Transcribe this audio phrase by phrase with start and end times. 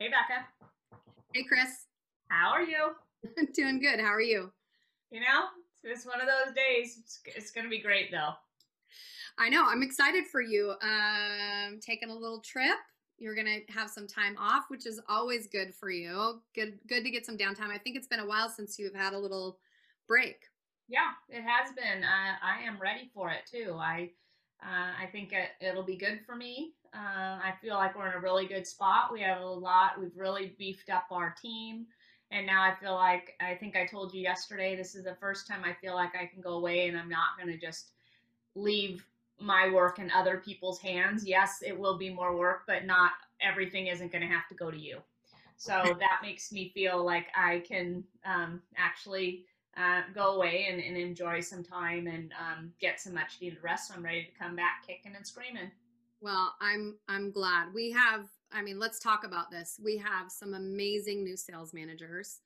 [0.00, 0.46] Hey, Becca.
[1.34, 1.86] Hey, Chris.
[2.28, 2.90] How are you?
[3.54, 3.98] Doing good.
[3.98, 4.52] How are you?
[5.10, 5.46] You know,
[5.82, 6.98] it's one of those days.
[7.00, 8.34] It's, it's going to be great, though.
[9.38, 9.66] I know.
[9.66, 10.74] I'm excited for you.
[10.82, 12.76] Um, taking a little trip.
[13.18, 16.40] You're gonna have some time off, which is always good for you.
[16.54, 17.70] Good, good to get some downtime.
[17.72, 19.58] I think it's been a while since you've had a little
[20.06, 20.36] break.
[20.86, 22.04] Yeah, it has been.
[22.04, 23.74] Uh, I am ready for it too.
[23.76, 24.10] I,
[24.62, 26.74] uh, I think it, it'll be good for me.
[26.94, 29.12] Uh, I feel like we're in a really good spot.
[29.12, 30.00] We have a lot.
[30.00, 31.86] We've really beefed up our team,
[32.30, 34.76] and now I feel like I think I told you yesterday.
[34.76, 37.38] This is the first time I feel like I can go away, and I'm not
[37.38, 37.90] going to just
[38.54, 39.04] leave
[39.40, 41.26] my work in other people's hands.
[41.26, 44.70] Yes, it will be more work, but not everything isn't going to have to go
[44.70, 44.98] to you.
[45.56, 49.44] So that makes me feel like I can um, actually
[49.76, 53.88] uh, go away and, and, enjoy some time and um, get some much needed rest.
[53.88, 55.70] So I'm ready to come back kicking and screaming.
[56.20, 58.26] Well, I'm I'm glad we have.
[58.52, 59.78] I mean, let's talk about this.
[59.82, 62.40] We have some amazing new sales managers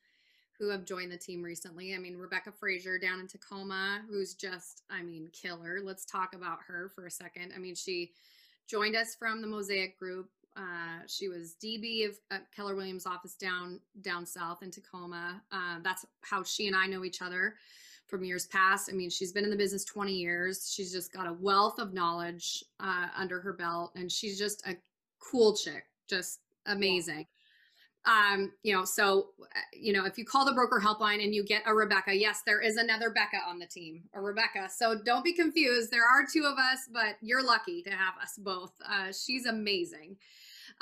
[0.59, 1.95] who have joined the team recently.
[1.95, 5.81] I mean, Rebecca Frazier down in Tacoma, who's just, I mean, killer.
[5.83, 7.53] Let's talk about her for a second.
[7.55, 8.13] I mean, she
[8.69, 10.29] joined us from the Mosaic Group.
[10.57, 15.43] Uh, she was DB of uh, Keller Williams office down down south in Tacoma.
[15.51, 17.55] Uh, that's how she and I know each other
[18.13, 18.91] from years past.
[18.91, 20.71] I mean, she's been in the business 20 years.
[20.71, 24.77] She's just got a wealth of knowledge uh, under her belt, and she's just a
[25.19, 27.27] cool chick, just amazing.
[28.05, 29.29] Um you know so
[29.73, 32.61] you know if you call the broker helpline and you get a rebecca yes there
[32.61, 34.69] is another becca on the team a rebecca.
[34.77, 35.93] So don't be confused.
[35.93, 38.73] There are two of us but you're lucky to have us both.
[38.85, 40.17] Uh, she's amazing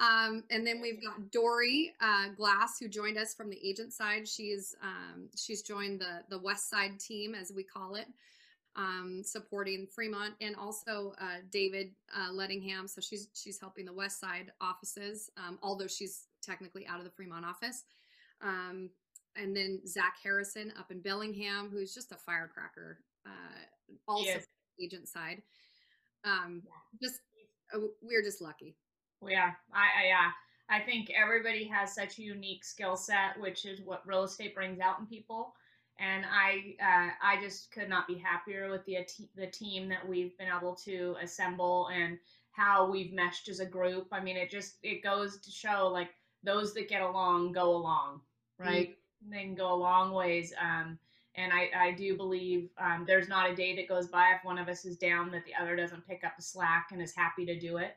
[0.01, 4.27] um, and then we've got dory uh, glass who joined us from the agent side
[4.27, 8.07] she's um, she's joined the the west side team as we call it
[8.77, 12.89] um, supporting Fremont and also uh, David uh, Lettingham.
[12.89, 17.11] So she's she's helping the West Side offices, um, although she's technically out of the
[17.11, 17.85] Fremont office.
[18.43, 18.91] Um,
[19.37, 24.47] and then Zach Harrison up in Bellingham, who's just a firecracker, uh, also yes.
[24.83, 25.43] agent side.
[26.25, 27.09] Um, yeah.
[27.09, 27.21] Just
[27.75, 28.77] uh, we're just lucky.
[29.21, 30.31] Well, yeah, I, I yeah.
[30.69, 34.79] I think everybody has such a unique skill set, which is what real estate brings
[34.79, 35.55] out in people.
[35.99, 38.99] And I, uh, I just could not be happier with the
[39.37, 42.19] the team that we've been able to assemble and
[42.53, 44.09] how we've meshed as a group.
[44.13, 46.11] I mean, it just it goes to show like
[46.43, 48.21] those that get along go along,
[48.59, 48.91] right?
[48.91, 49.33] Mm-hmm.
[49.33, 50.55] They can go a long ways.
[50.61, 50.99] Um,
[51.35, 54.59] and I, I do believe um, there's not a day that goes by if one
[54.59, 57.47] of us is down that the other doesn't pick up the slack and is happy
[57.47, 57.97] to do it.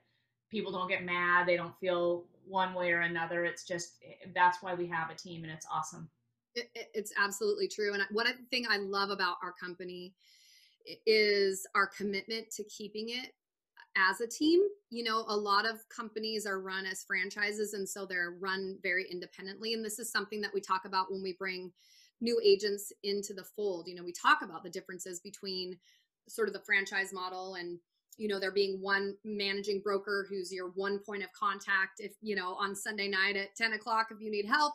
[0.53, 1.47] People don't get mad.
[1.47, 3.43] They don't feel one way or another.
[3.43, 6.07] It's just eh, that's why we have a team, and it's awesome.
[6.53, 7.95] It, it, it's absolutely true.
[7.95, 10.13] And one thing I love about our company
[11.07, 13.33] is our commitment to keeping it
[13.97, 14.61] as a team.
[14.91, 19.07] You know, a lot of companies are run as franchises, and so they're run very
[19.09, 19.73] independently.
[19.73, 21.71] And this is something that we talk about when we bring
[22.21, 23.87] new agents into the fold.
[23.87, 25.79] You know, we talk about the differences between
[26.29, 27.79] sort of the franchise model and
[28.17, 32.35] you know there being one managing broker who's your one point of contact if you
[32.35, 34.73] know on sunday night at 10 o'clock if you need help.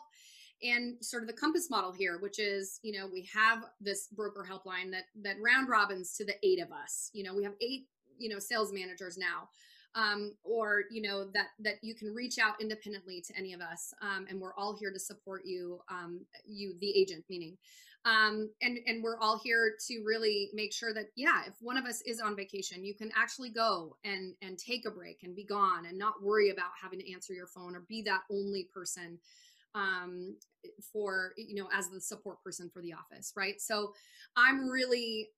[0.61, 4.45] And sort of the compass model here which is you know we have this broker
[4.49, 7.09] helpline that that round robins to the eight of us.
[7.13, 9.47] You know we have eight you know sales managers now
[9.95, 13.93] um, or you know that that you can reach out independently to any of us
[14.01, 17.57] um, and we're all here to support you um, you the agent meaning
[18.05, 21.85] um, and and we're all here to really make sure that yeah if one of
[21.85, 25.43] us is on vacation you can actually go and and take a break and be
[25.43, 29.19] gone and not worry about having to answer your phone or be that only person
[29.75, 30.35] um,
[30.91, 33.93] for you know as the support person for the office right so
[34.35, 35.29] i'm really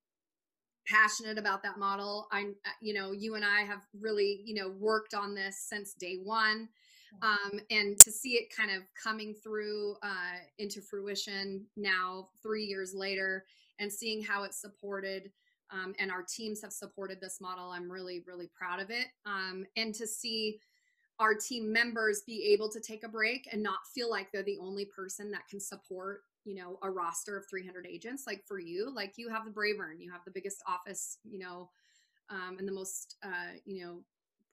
[0.86, 2.26] passionate about that model.
[2.32, 5.94] I'm, uh, you know, you and I have really, you know, worked on this since
[5.94, 6.68] day one.
[7.20, 12.94] Um, and to see it kind of coming through uh, into fruition now, three years
[12.94, 13.44] later,
[13.78, 15.30] and seeing how it's supported
[15.72, 19.06] um, and our teams have supported this model, I'm really, really proud of it.
[19.24, 20.60] Um, and to see
[21.18, 24.58] our team members be able to take a break and not feel like they're the
[24.60, 28.92] only person that can support you know a roster of 300 agents like for you
[28.92, 31.70] like you have the bravern you have the biggest office you know
[32.30, 34.00] um, and the most uh, you know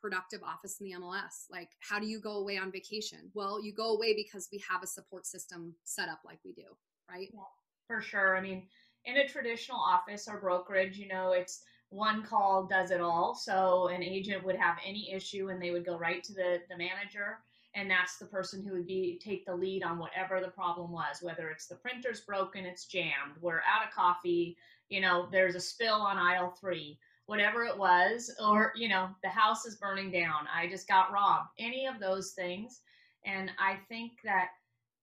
[0.01, 3.19] productive office in the mls like how do you go away on vacation?
[3.34, 6.63] Well you go away because we have a support system set up like we do
[7.10, 7.30] right?
[7.34, 7.42] Yeah,
[7.88, 8.38] for sure.
[8.38, 8.63] I mean
[9.06, 13.34] in a traditional office or brokerage you know it's one call does it all.
[13.34, 16.78] So an agent would have any issue and they would go right to the the
[16.78, 17.40] manager
[17.75, 21.22] and that's the person who would be take the lead on whatever the problem was
[21.22, 24.57] whether it's the printer's broken it's jammed we're out of coffee
[24.90, 26.98] you know there's a spill on aisle three
[27.29, 31.49] whatever it was or you know the house is burning down i just got robbed
[31.59, 32.81] any of those things
[33.25, 34.49] And I think that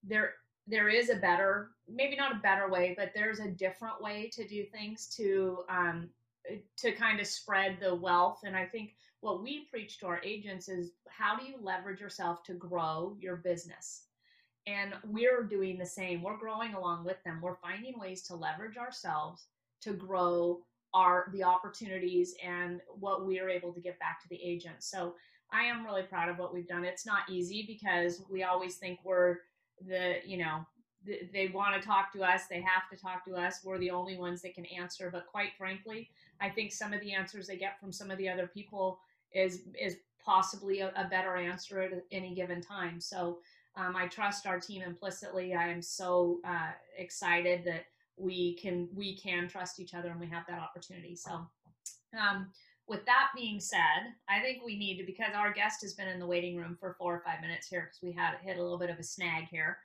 [0.04, 0.34] there
[0.68, 4.48] there is a better, maybe not a better way, but there's a different way to
[4.48, 6.10] do things to um,
[6.78, 8.40] to kind of spread the wealth.
[8.44, 12.44] And I think what we preach to our agents is how do you leverage yourself
[12.44, 14.04] to grow your business?
[14.66, 16.22] And we're doing the same.
[16.22, 17.40] We're growing along with them.
[17.42, 19.46] We're finding ways to leverage ourselves
[19.82, 20.62] to grow
[20.96, 24.90] our the opportunities and what we are able to get back to the agents.
[24.90, 25.14] So
[25.52, 26.84] I am really proud of what we've done.
[26.84, 29.36] It's not easy because we always think we're
[29.86, 30.66] the, you know,
[31.04, 33.60] they want to talk to us, they have to talk to us.
[33.62, 36.08] We're the only ones that can answer, but quite frankly,
[36.40, 38.98] I think some of the answers they get from some of the other people
[39.32, 43.00] is is possibly a, a better answer at any given time.
[43.00, 43.38] So
[43.76, 45.54] um, I trust our team implicitly.
[45.54, 47.84] I am so uh, excited that
[48.16, 51.14] we can we can trust each other and we have that opportunity.
[51.14, 51.46] So
[52.18, 52.48] um,
[52.88, 56.18] with that being said, I think we need to because our guest has been in
[56.18, 58.78] the waiting room for four or five minutes here because we had hit a little
[58.78, 59.78] bit of a snag here.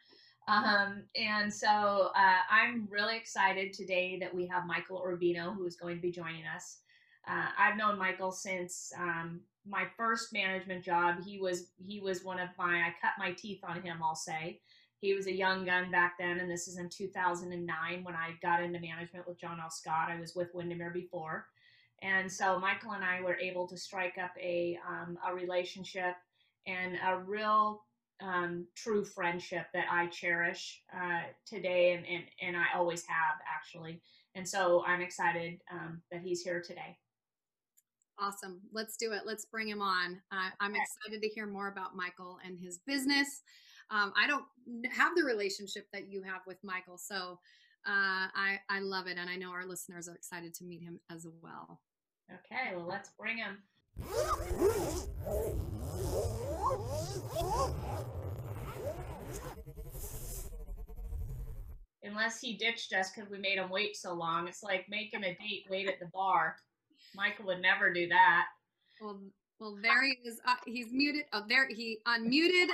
[0.47, 5.75] Um, and so uh, I'm really excited today that we have Michael Urbino who is
[5.75, 6.79] going to be joining us.
[7.27, 11.23] Uh, I've known Michael since um, my first management job.
[11.23, 13.99] He was he was one of my I cut my teeth on him.
[14.03, 14.59] I'll say
[15.01, 18.61] he was a young gun back then, and this is in 2009 when I got
[18.61, 19.71] into management with John L.
[19.71, 20.09] Scott.
[20.09, 21.47] I was with Windermere before,
[22.03, 26.13] and so Michael and I were able to strike up a um, a relationship
[26.67, 27.81] and a real
[28.21, 34.01] um, true friendship that I cherish uh, today, and, and and I always have actually.
[34.35, 36.97] And so I'm excited um, that he's here today.
[38.19, 38.61] Awesome.
[38.71, 39.23] Let's do it.
[39.25, 40.21] Let's bring him on.
[40.31, 43.41] Uh, I'm excited to hear more about Michael and his business.
[43.91, 44.45] Um, I don't
[44.89, 47.39] have the relationship that you have with Michael, so
[47.85, 49.17] uh, I, I love it.
[49.17, 51.81] And I know our listeners are excited to meet him as well.
[52.31, 53.57] Okay, well, let's bring him.
[62.03, 64.47] Unless he ditched us because we made him wait so long.
[64.47, 66.55] It's like making a date wait at the bar.
[67.13, 68.45] Michael would never do that.
[69.01, 69.21] Well,
[69.59, 70.39] well, there he is.
[70.47, 71.25] Uh, he's muted.
[71.33, 72.67] Oh, there he unmuted.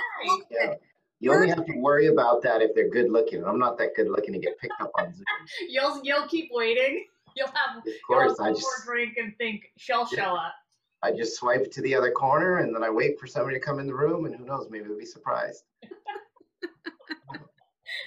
[0.50, 0.74] Yeah.
[1.20, 3.44] You only have to worry about that if they're good looking.
[3.44, 5.24] I'm not that good looking to get picked up on Zoom.
[5.68, 7.04] you'll you'll keep waiting.
[7.36, 10.24] You'll have, of course, have I just, drink and think she'll yeah.
[10.24, 10.54] show up.
[11.02, 13.78] I just swipe to the other corner and then I wait for somebody to come
[13.78, 15.62] in the room and who knows, maybe they'll be surprised.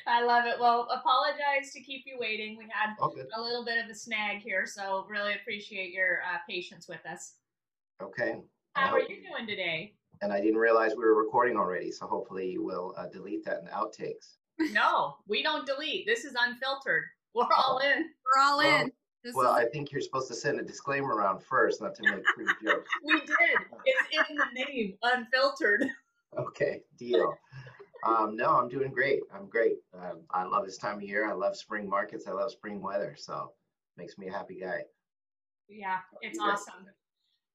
[0.08, 0.60] I love it.
[0.60, 2.58] Well, apologize to keep you waiting.
[2.58, 6.88] We had a little bit of a snag here, so really appreciate your uh, patience
[6.90, 7.36] with us.
[8.02, 8.42] Okay.
[8.74, 9.94] How are you doing today?
[10.22, 13.60] And I didn't realize we were recording already, so hopefully you will uh, delete that
[13.60, 14.36] in the outtakes.
[14.72, 16.06] No, we don't delete.
[16.06, 17.04] This is unfiltered.
[17.34, 17.98] We're all in.
[18.00, 18.92] We're all well, in.
[19.24, 19.66] This well, is...
[19.66, 22.90] I think you're supposed to send a disclaimer around first, not to make free jokes.
[23.04, 23.30] we did.
[23.86, 25.86] It's in the name, unfiltered.
[26.38, 27.34] Okay, deal.
[28.04, 29.22] Um, no, I'm doing great.
[29.34, 29.78] I'm great.
[29.94, 31.30] Um, I love this time of year.
[31.30, 32.28] I love spring markets.
[32.28, 33.16] I love spring weather.
[33.18, 33.54] So
[33.98, 34.84] makes me a happy guy.
[35.70, 36.52] Yeah, it's yeah.
[36.52, 36.86] awesome.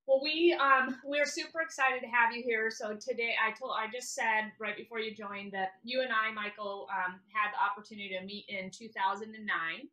[0.06, 2.70] Well, we um we're super excited to have you here.
[2.70, 6.32] So today, I told I just said right before you joined that you and I,
[6.32, 9.88] Michael, um, had the opportunity to meet in 2009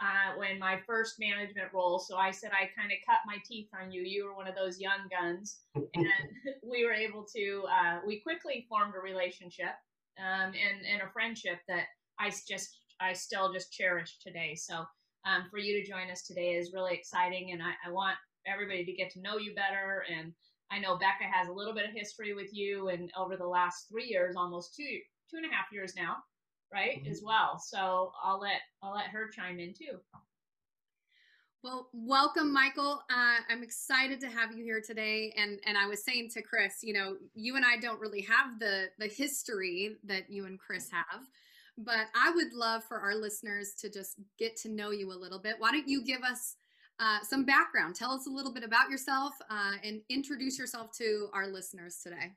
[0.00, 1.98] uh, when my first management role.
[1.98, 4.02] So I said I kind of cut my teeth on you.
[4.02, 6.06] You were one of those young guns, and
[6.62, 7.64] we were able to.
[7.68, 9.76] Uh, we quickly formed a relationship
[10.18, 11.88] um, and and a friendship that
[12.18, 14.54] I just I still just cherish today.
[14.54, 14.86] So
[15.26, 18.16] um, for you to join us today is really exciting, and I, I want
[18.46, 20.04] everybody to get to know you better.
[20.10, 20.32] And
[20.70, 23.88] I know Becca has a little bit of history with you, and over the last
[23.88, 24.98] three years, almost two
[25.30, 26.16] two and a half years now
[26.72, 27.10] right mm-hmm.
[27.10, 27.58] as well.
[27.58, 29.98] So i'll let i'll let her chime in too.
[31.62, 33.02] Well welcome michael.
[33.10, 35.32] Uh, i'm excited to have you here today.
[35.36, 38.58] And and i was saying to chris you know you and i don't really have
[38.58, 41.22] the the history that you and chris have
[41.78, 45.38] but i would love for our listeners to just get to know you a little
[45.38, 45.56] bit.
[45.58, 46.56] Why don't you give us
[46.98, 51.28] uh, some background tell us a little bit about yourself uh, and introduce yourself to
[51.32, 52.32] our listeners today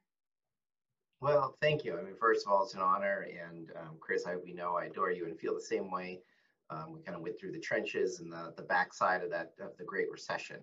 [1.22, 1.98] well, thank you.
[1.98, 3.28] I mean, first of all, it's an honor.
[3.46, 6.22] And um, Chris, I we know I adore you and feel the same way.
[6.70, 9.75] Um, we kind of went through the trenches and the, the backside of that of
[9.78, 10.58] the Great Recession.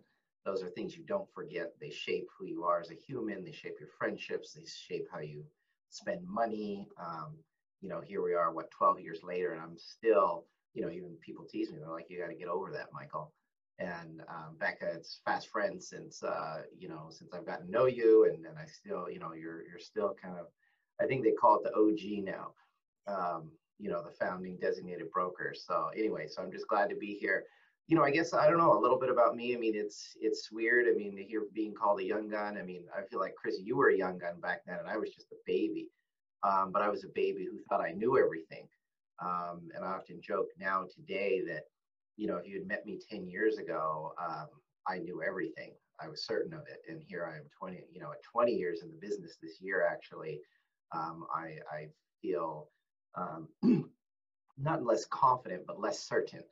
[0.44, 1.72] Those are things you don't forget.
[1.80, 3.44] They shape who you are as a human.
[3.44, 4.52] They shape your friendships.
[4.52, 5.44] They shape how you
[5.90, 6.88] spend money.
[6.98, 7.34] Um,
[7.82, 11.16] you know, here we are, what, 12 years later, and I'm still, you know, even
[11.20, 11.78] people tease me.
[11.78, 13.32] They're like, you got to get over that, Michael
[13.78, 17.86] and um, Becca, it's fast friends since uh, you know since I've gotten to know
[17.86, 20.46] you, and and I still you know you're you're still kind of
[21.00, 22.52] I think they call it the OG now,
[23.06, 25.54] um, you know the founding designated broker.
[25.56, 27.44] So anyway, so I'm just glad to be here.
[27.88, 29.54] You know, I guess I don't know a little bit about me.
[29.54, 30.86] I mean, it's it's weird.
[30.88, 32.58] I mean, to hear being called a young gun.
[32.58, 34.96] I mean, I feel like Chris, you were a young gun back then, and I
[34.96, 35.90] was just a baby.
[36.42, 38.68] um, but I was a baby who thought I knew everything.
[39.22, 41.64] Um, and I often joke now today that,
[42.16, 44.46] you know, if you had met me 10 years ago, um,
[44.88, 45.72] I knew everything.
[46.00, 46.82] I was certain of it.
[46.88, 49.86] And here I am 20, you know, at 20 years in the business this year,
[49.90, 50.40] actually,
[50.92, 51.88] um, I, I
[52.22, 52.68] feel
[53.14, 53.48] um,
[54.58, 56.42] not less confident, but less certain.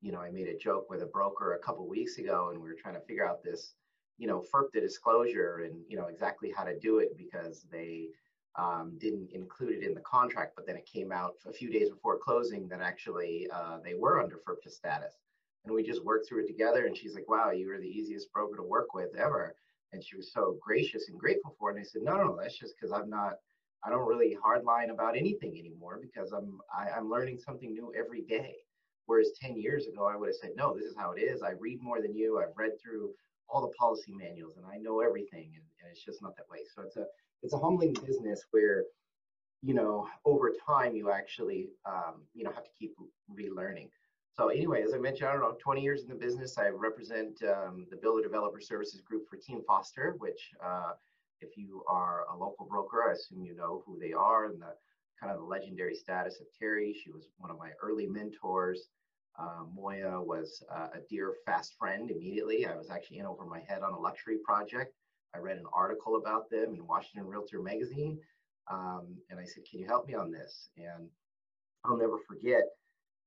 [0.00, 2.68] You know, I made a joke with a broker a couple weeks ago and we
[2.68, 3.74] were trying to figure out this,
[4.18, 8.08] you know, FIRPTA disclosure and, you know, exactly how to do it because they,
[8.56, 11.90] um, didn't include it in the contract, but then it came out a few days
[11.90, 15.14] before closing that actually uh, they were under FIRPTA status.
[15.64, 16.86] And we just worked through it together.
[16.86, 19.56] And she's like, wow, you were the easiest broker to work with ever.
[19.92, 21.76] And she was so gracious and grateful for it.
[21.76, 23.34] And I said, no, no, that's just because I'm not,
[23.84, 28.22] I don't really hardline about anything anymore because I'm, I, I'm learning something new every
[28.22, 28.54] day.
[29.06, 31.42] Whereas 10 years ago, I would have said, no, this is how it is.
[31.42, 32.40] I read more than you.
[32.40, 33.10] I've read through
[33.48, 35.52] all the policy manuals and I know everything.
[35.54, 36.60] And, and it's just not that way.
[36.74, 37.04] So it's a,
[37.42, 38.84] it's a humbling business where
[39.62, 42.94] you know over time you actually um, you know have to keep
[43.32, 43.88] relearning.
[44.36, 47.40] So anyway as i mentioned i don't know 20 years in the business i represent
[47.44, 50.92] um, the builder developer services group for team foster which uh,
[51.40, 54.74] if you are a local broker i assume you know who they are and the
[55.20, 56.94] kind of the legendary status of terry.
[57.02, 58.88] She was one of my early mentors.
[59.38, 62.66] Uh, moya was uh, a dear fast friend immediately.
[62.66, 64.94] I was actually in over my head on a luxury project
[65.34, 68.18] I read an article about them in Washington Realtor magazine.
[68.70, 70.68] Um, and I said, can you help me on this?
[70.76, 71.08] And
[71.84, 72.62] I'll never forget,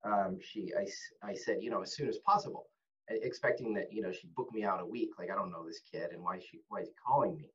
[0.04, 0.88] um, she, I,
[1.28, 2.68] I said, you know, as soon as possible,
[3.10, 5.12] expecting that, you know, she'd book me out a week.
[5.20, 7.50] Like, I don't know this kid and why is she, why is he calling me?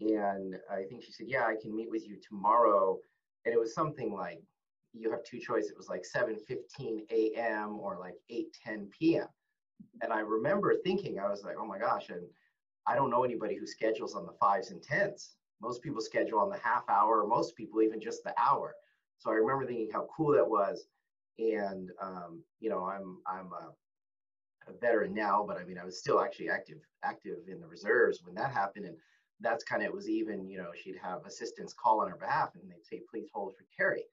[0.00, 2.98] And I think she said, yeah, I can meet with you tomorrow.
[3.44, 4.40] And it was something like,
[4.94, 5.70] you have two choices.
[5.70, 7.78] It was like 7.15 a.m.
[7.78, 9.26] or like 8.10 p.m.
[10.02, 12.08] And I remember thinking, I was like, oh my gosh.
[12.08, 12.22] And
[12.88, 15.34] I don't know anybody who schedules on the fives and tens.
[15.60, 18.74] Most people schedule on the half hour, most people even just the hour.
[19.18, 20.86] So I remember thinking how cool that was.
[21.38, 25.98] And um, you know, I'm I'm a, a, veteran now, but I mean, I was
[25.98, 28.86] still actually active active in the reserves when that happened.
[28.86, 28.96] And
[29.40, 32.50] that's kind of it was even, you know, she'd have assistants call on her behalf,
[32.54, 34.04] and they'd say, "Please hold for Terry."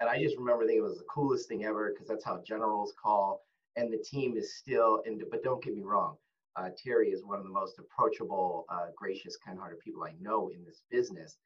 [0.00, 2.94] And I just remember thinking it was the coolest thing ever because that's how generals
[3.02, 3.42] call,
[3.76, 5.02] and the team is still.
[5.04, 6.16] And but don't get me wrong,
[6.56, 10.64] uh, Terry is one of the most approachable, uh, gracious, kind-hearted people I know in
[10.64, 11.38] this business.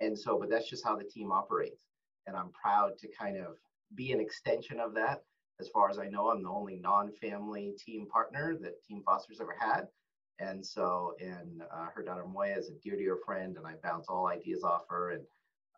[0.00, 1.82] And so, but that's just how the team operates.
[2.26, 3.56] And I'm proud to kind of
[3.94, 5.22] be an extension of that.
[5.60, 9.54] As far as I know, I'm the only non-family team partner that Team Foster's ever
[9.58, 9.86] had.
[10.38, 14.06] And so, and uh, her daughter Moya is a dear, dear friend, and I bounce
[14.08, 15.10] all ideas off her.
[15.10, 15.22] And,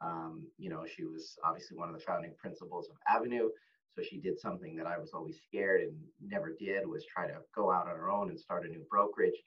[0.00, 3.48] um, you know, she was obviously one of the founding principals of Avenue.
[3.96, 7.38] So she did something that I was always scared and never did was try to
[7.54, 9.40] go out on her own and start a new brokerage.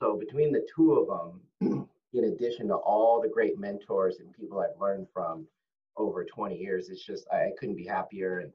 [0.00, 4.60] So between the two of them, in addition to all the great mentors and people
[4.60, 5.46] I've learned from
[5.96, 8.40] over 20 years, it's just I couldn't be happier.
[8.40, 8.52] And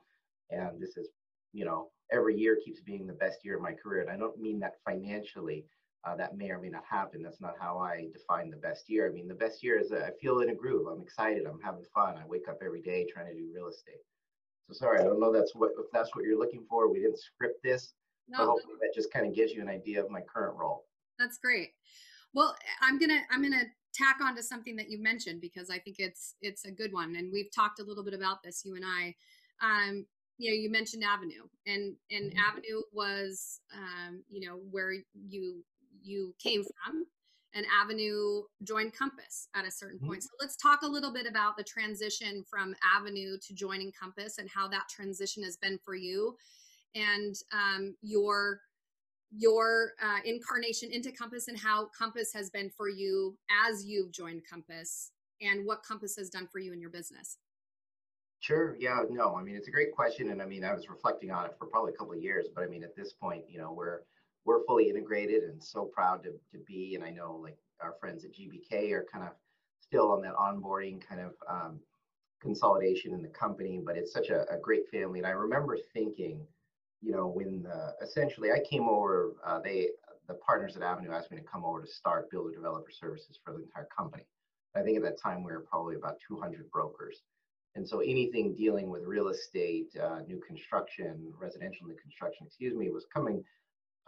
[0.51, 1.09] and this is,
[1.53, 4.01] you know, every year keeps being the best year of my career.
[4.01, 5.65] And I don't mean that financially.
[6.05, 7.21] Uh, that may or may not happen.
[7.21, 9.09] That's not how I define the best year.
[9.09, 10.87] I mean, the best year is I feel in a groove.
[10.87, 11.45] I'm excited.
[11.45, 12.15] I'm having fun.
[12.17, 13.99] I wake up every day trying to do real estate.
[14.69, 16.91] So sorry, I don't know that's what if that's what you're looking for.
[16.91, 17.93] We didn't script this,
[18.27, 20.85] no, but hopefully that just kind of gives you an idea of my current role.
[21.17, 21.69] That's great.
[22.33, 25.97] Well, I'm gonna I'm gonna tack on to something that you mentioned because I think
[25.97, 28.85] it's it's a good one, and we've talked a little bit about this, you and
[28.85, 29.15] I.
[29.61, 30.05] Um,
[30.37, 32.39] you know, you mentioned Avenue, and and mm-hmm.
[32.39, 35.63] Avenue was, um, you know, where you
[36.01, 37.05] you came from,
[37.53, 40.19] and Avenue joined Compass at a certain point.
[40.19, 40.27] Mm-hmm.
[40.27, 44.49] So let's talk a little bit about the transition from Avenue to joining Compass and
[44.49, 46.35] how that transition has been for you
[46.95, 48.61] and um, your
[49.31, 53.37] your uh, incarnation into Compass and how Compass has been for you
[53.67, 57.37] as you've joined Compass and what Compass has done for you in your business.
[58.39, 58.75] Sure.
[58.79, 59.01] Yeah.
[59.09, 59.35] No.
[59.35, 61.67] I mean, it's a great question, and I mean, I was reflecting on it for
[61.67, 63.99] probably a couple of years, but I mean, at this point, you know, we're
[64.45, 66.95] we're fully integrated and so proud to, to be.
[66.95, 69.31] And I know like our friends at GBK are kind of
[69.81, 71.79] still on that onboarding kind of um,
[72.41, 75.19] consolidation in the company, but it's such a, a, great family.
[75.19, 76.45] And I remember thinking,
[77.01, 79.89] you know, when the, essentially I came over, uh, they,
[80.27, 83.53] the partners at Avenue asked me to come over to start builder developer services for
[83.53, 84.23] the entire company.
[84.75, 87.21] I think at that time we were probably about 200 brokers.
[87.75, 92.89] And so anything dealing with real estate, uh, new construction, residential new construction, excuse me,
[92.89, 93.43] was coming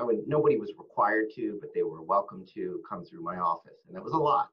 [0.01, 3.79] I would nobody was required to, but they were welcome to come through my office,
[3.87, 4.49] and that was a lot.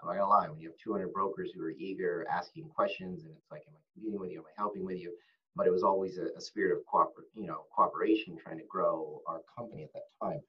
[0.00, 0.48] I'm not gonna lie.
[0.48, 3.80] When you have 200 brokers who are eager, asking questions, and it's like, am I
[3.92, 4.38] competing with you?
[4.40, 5.12] Am I helping with you?
[5.56, 9.20] But it was always a, a spirit of cooper, you know, cooperation, trying to grow
[9.26, 10.40] our company at that time.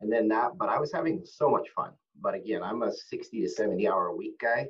[0.00, 1.92] And then that, but I was having so much fun.
[2.20, 4.68] But again, I'm a 60 to 70 hour a week guy.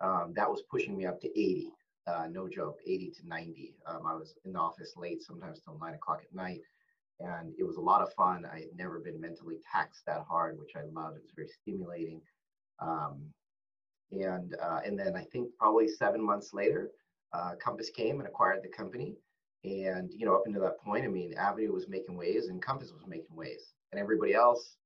[0.00, 1.70] Um, that was pushing me up to 80.
[2.06, 3.74] uh, no joke, 80 to 90.
[3.86, 6.60] Um, I was in the office late, sometimes till nine o'clock at night.
[7.20, 8.46] And it was a lot of fun.
[8.50, 11.16] I had never been mentally taxed that hard, which I loved.
[11.16, 12.20] It was very stimulating.
[12.80, 13.22] Um,
[14.10, 16.90] and, uh, and then I think probably seven months later,
[17.32, 19.14] uh, Compass came and acquired the company.
[19.64, 22.92] And, you know, up until that point, I mean, Avenue was making waves and Compass
[22.92, 23.74] was making waves.
[23.92, 24.76] And everybody else,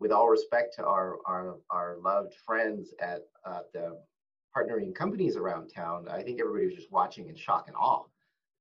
[0.00, 3.98] with all respect to our, our, our loved friends at uh, the
[4.54, 8.04] partnering companies around town, I think everybody was just watching in shock and awe.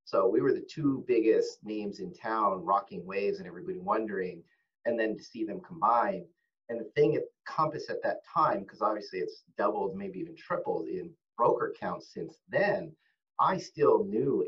[0.06, 4.44] So we were the two biggest names in town rocking waves and everybody wondering,
[4.86, 6.26] and then to see them combine.
[6.70, 10.88] And the thing at Compass at that time, because obviously it's doubled, maybe even tripled
[10.88, 12.92] in broker counts since then,
[13.40, 14.46] I still knew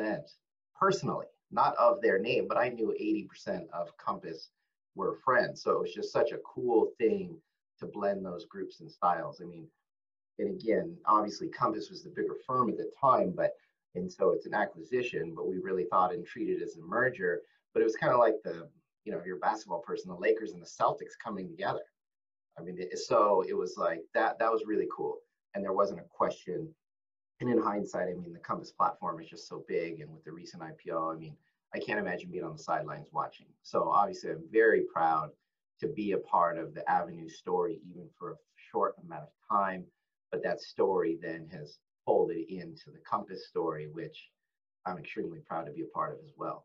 [0.00, 0.20] 80%
[0.78, 4.50] personally, not of their name, but I knew 80% of Compass
[4.94, 5.62] were friends.
[5.62, 7.36] So it was just such a cool thing
[7.80, 9.40] to blend those groups and styles.
[9.42, 9.66] I mean,
[10.38, 13.54] and again, obviously Compass was the bigger firm at the time, but
[13.94, 17.40] and so it's an acquisition, but we really thought and treated as a merger.
[17.72, 18.68] But it was kind of like the,
[19.04, 21.82] you know, a basketball person, the Lakers and the Celtics coming together.
[22.58, 24.38] I mean, so it was like that.
[24.38, 25.18] That was really cool,
[25.54, 26.68] and there wasn't a question.
[27.40, 30.32] And in hindsight, I mean, the Compass platform is just so big, and with the
[30.32, 31.36] recent IPO, I mean,
[31.74, 33.46] I can't imagine being on the sidelines watching.
[33.62, 35.30] So obviously, I'm very proud
[35.80, 38.36] to be a part of the Avenue story, even for a
[38.70, 39.84] short amount of time
[40.34, 44.28] but that story then has folded into the Compass story, which
[44.86, 46.64] I'm extremely proud to be a part of as well.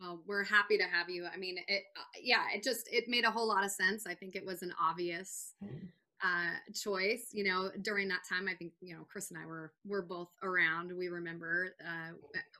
[0.00, 1.26] Well, we're happy to have you.
[1.32, 4.06] I mean, it, uh, yeah, it just, it made a whole lot of sense.
[4.06, 5.86] I think it was an obvious mm-hmm
[6.22, 7.28] uh, choice.
[7.32, 10.28] You know, during that time, I think you know Chris and I were were both
[10.42, 10.92] around.
[10.96, 12.14] We remember uh,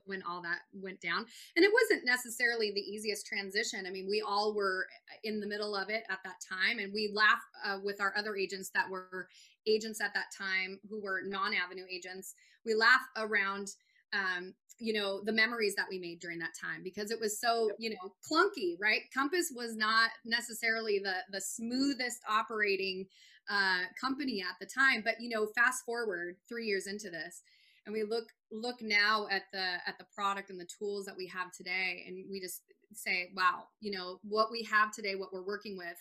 [0.04, 3.84] when all that went down, and it wasn't necessarily the easiest transition.
[3.86, 4.86] I mean, we all were
[5.25, 8.36] in the middle of it at that time, and we laugh uh, with our other
[8.36, 9.28] agents that were
[9.66, 12.34] agents at that time who were non-avenue agents.
[12.64, 13.68] We laugh around
[14.12, 17.70] um, you know the memories that we made during that time because it was so
[17.78, 23.07] you know clunky right compass was not necessarily the the smoothest operating
[23.50, 25.02] uh, company at the time.
[25.04, 27.42] But you know, fast forward three years into this,
[27.85, 31.26] and we look look now at the at the product and the tools that we
[31.28, 35.46] have today, and we just say, wow, you know, what we have today, what we're
[35.46, 35.98] working with,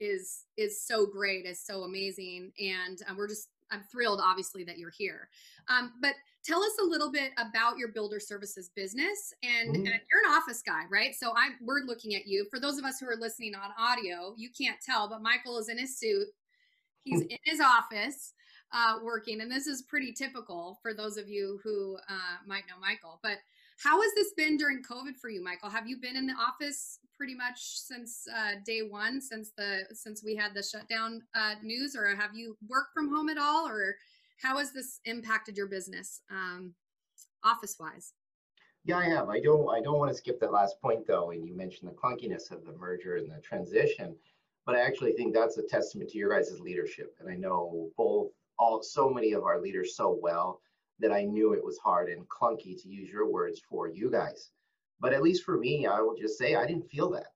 [0.00, 4.78] is is so great, is so amazing, and um, we're just I'm thrilled, obviously, that
[4.78, 5.28] you're here.
[5.68, 9.34] Um, but tell us a little bit about your builder services business.
[9.42, 9.86] And, mm-hmm.
[9.86, 11.14] and, you're an office guy, right?
[11.14, 12.46] So I we're looking at you.
[12.50, 15.68] For those of us who are listening on audio, you can't tell, but Michael is
[15.68, 16.28] in his suit
[17.06, 18.34] He's in his office
[18.72, 22.74] uh, working, and this is pretty typical for those of you who uh, might know
[22.80, 23.20] Michael.
[23.22, 23.38] But
[23.78, 25.70] how has this been during COVID for you, Michael?
[25.70, 30.24] Have you been in the office pretty much since uh, day one, since the since
[30.24, 33.96] we had the shutdown uh, news, or have you worked from home at all, or
[34.42, 36.74] how has this impacted your business, um,
[37.44, 38.14] office wise?
[38.84, 39.28] Yeah, I have.
[39.28, 39.68] I don't.
[39.68, 41.30] I don't want to skip that last point though.
[41.30, 44.16] And you mentioned the clunkiness of the merger and the transition
[44.66, 47.14] but I actually think that's a testament to your guys' leadership.
[47.20, 50.60] And I know both all so many of our leaders so well
[50.98, 54.50] that I knew it was hard and clunky to use your words for you guys.
[54.98, 57.28] But at least for me, I will just say I didn't feel that.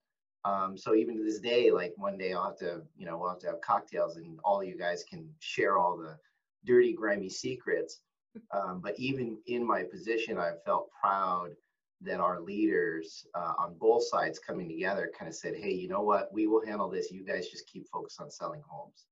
[0.44, 3.28] Um, so even to this day, like one day I'll have to, you know, we'll
[3.30, 6.16] have to have cocktails and all you guys can share all the
[6.66, 8.00] dirty, grimy secrets.
[8.52, 11.50] Um, but even in my position, I felt proud
[12.02, 16.02] that our leaders uh, on both sides coming together kind of said, hey, you know
[16.02, 17.10] what, we will handle this.
[17.10, 19.06] You guys just keep focused on selling homes.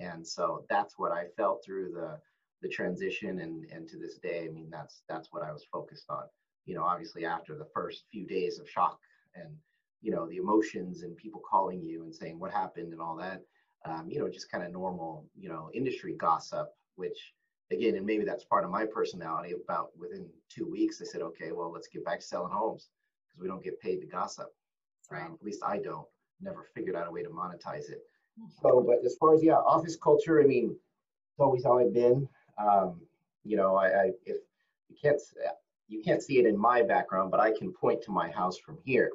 [0.00, 2.18] And so that's what I felt through the
[2.62, 6.06] the transition and and to this day, I mean, that's that's what I was focused
[6.08, 6.24] on.
[6.66, 8.98] You know, obviously after the first few days of shock
[9.34, 9.54] and
[10.00, 13.42] you know the emotions and people calling you and saying what happened and all that,
[13.84, 17.34] um, you know, just kind of normal, you know, industry gossip, which
[17.74, 19.52] again, and maybe that's part of my personality.
[19.52, 22.88] About within two weeks, I said, okay, well, let's get back to selling homes
[23.26, 24.48] because we don't get paid to gossip.
[25.10, 25.22] Right.
[25.22, 26.06] Um, at least I don't.
[26.40, 28.02] Never figured out a way to monetize it.
[28.60, 32.28] So, but as far as yeah, office culture, I mean, it's always how I've been.
[32.58, 33.00] Um,
[33.44, 34.38] you know, I, I if
[34.88, 35.20] you can't
[35.88, 38.78] you can't see it in my background, but I can point to my house from
[38.84, 39.10] here.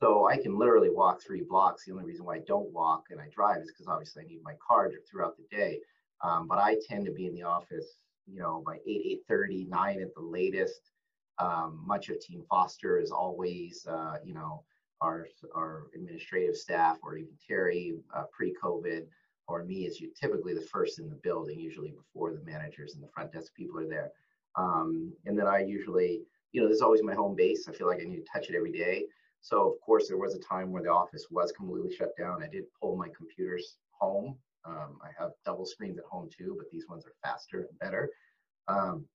[0.00, 1.84] So I can literally walk three blocks.
[1.84, 4.42] The only reason why I don't walk and I drive is because obviously I need
[4.42, 5.80] my car throughout the day.
[6.22, 10.02] Um, but I tend to be in the office, you know, by 8, 8.30, 9
[10.02, 10.90] at the latest.
[11.38, 14.64] Um, much of Team Foster is always, uh, you know,
[15.00, 19.06] our, our administrative staff or even Terry uh, pre-COVID
[19.46, 23.08] or me is typically the first in the building, usually before the managers and the
[23.08, 24.10] front desk people are there.
[24.56, 27.68] Um, and then I usually, you know, this is always my home base.
[27.68, 29.04] I feel like I need to touch it every day.
[29.40, 32.42] So of course, there was a time where the office was completely shut down.
[32.42, 36.70] I did pull my computers home um, I have double screens at home too, but
[36.70, 38.10] these ones are faster and better.
[38.68, 39.06] Um,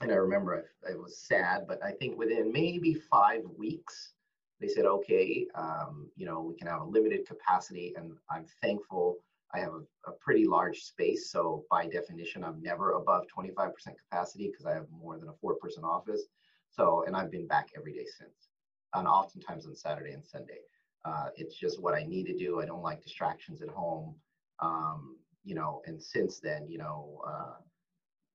[0.00, 4.14] and I remember I, I, was sad, but I think within maybe five weeks,
[4.60, 7.94] they said, okay, um, you know, we can have a limited capacity.
[7.96, 9.18] And I'm thankful
[9.54, 11.30] I have a, a pretty large space.
[11.30, 15.54] So by definition, I'm never above 25% capacity because I have more than a four
[15.56, 16.22] person office.
[16.70, 18.48] So, and I've been back every day since,
[18.94, 20.60] and oftentimes on Saturday and Sunday.
[21.04, 22.60] Uh, it's just what I need to do.
[22.60, 24.14] I don't like distractions at home.
[24.60, 27.56] Um, you know, and since then, you know, uh,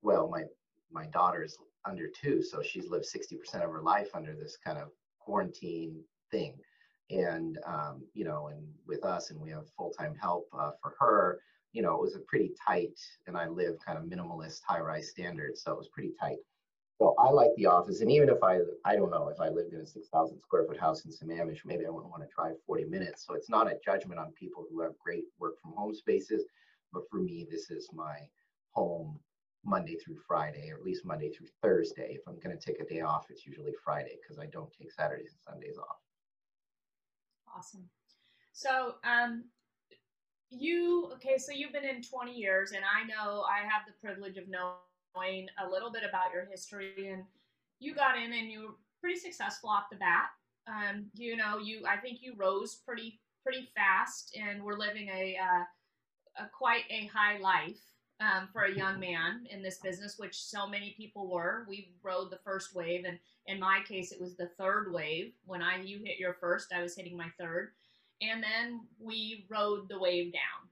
[0.01, 0.43] well, my
[0.91, 4.89] my daughter's under two, so she's lived 60% of her life under this kind of
[5.19, 6.55] quarantine thing.
[7.11, 10.95] And, um, you know, and with us, and we have full time help uh, for
[10.99, 11.39] her,
[11.73, 15.09] you know, it was a pretty tight, and I live kind of minimalist high rise
[15.09, 16.37] standards, so it was pretty tight.
[16.97, 19.73] So I like the office, and even if I, I don't know, if I lived
[19.73, 22.85] in a 6,000 square foot house in Sammamish, maybe I wouldn't want to drive 40
[22.85, 23.25] minutes.
[23.25, 26.45] So it's not a judgment on people who have great work from home spaces,
[26.93, 28.15] but for me, this is my
[28.71, 29.19] home
[29.65, 32.13] Monday through Friday, or at least Monday through Thursday.
[32.17, 34.91] If I'm going to take a day off, it's usually Friday because I don't take
[34.91, 35.97] Saturdays and Sundays off.
[37.57, 37.89] Awesome.
[38.53, 39.43] So, um,
[40.49, 41.37] you okay?
[41.37, 44.75] So you've been in 20 years, and I know I have the privilege of knowing
[45.17, 47.09] a little bit about your history.
[47.11, 47.23] And
[47.79, 50.29] you got in, and you were pretty successful off the bat.
[50.67, 55.37] Um, you know, you I think you rose pretty pretty fast, and we're living a,
[55.37, 57.79] uh, a quite a high life
[58.19, 61.65] um, for a young man in this business, which so many people were.
[61.69, 65.33] We rode the first wave, and in my case, it was the third wave.
[65.45, 67.73] When I you hit your first, I was hitting my third,
[68.21, 70.69] and then we rode the wave down,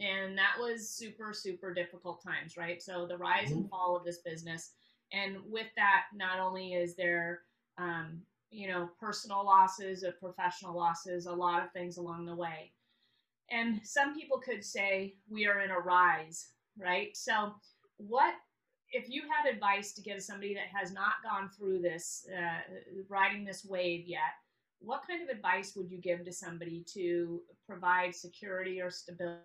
[0.00, 2.82] and that was super super difficult times, right?
[2.82, 3.58] So the rise mm-hmm.
[3.58, 4.72] and fall of this business,
[5.12, 7.40] and with that, not only is there
[7.78, 12.72] um, you know personal losses or professional losses, a lot of things along the way.
[13.50, 17.16] And some people could say we are in a rise right?
[17.16, 17.54] So,
[17.96, 18.34] what
[18.90, 22.60] if you had advice to give somebody that has not gone through this, uh,
[23.08, 24.20] riding this wave yet?
[24.80, 29.40] What kind of advice would you give to somebody to provide security or stability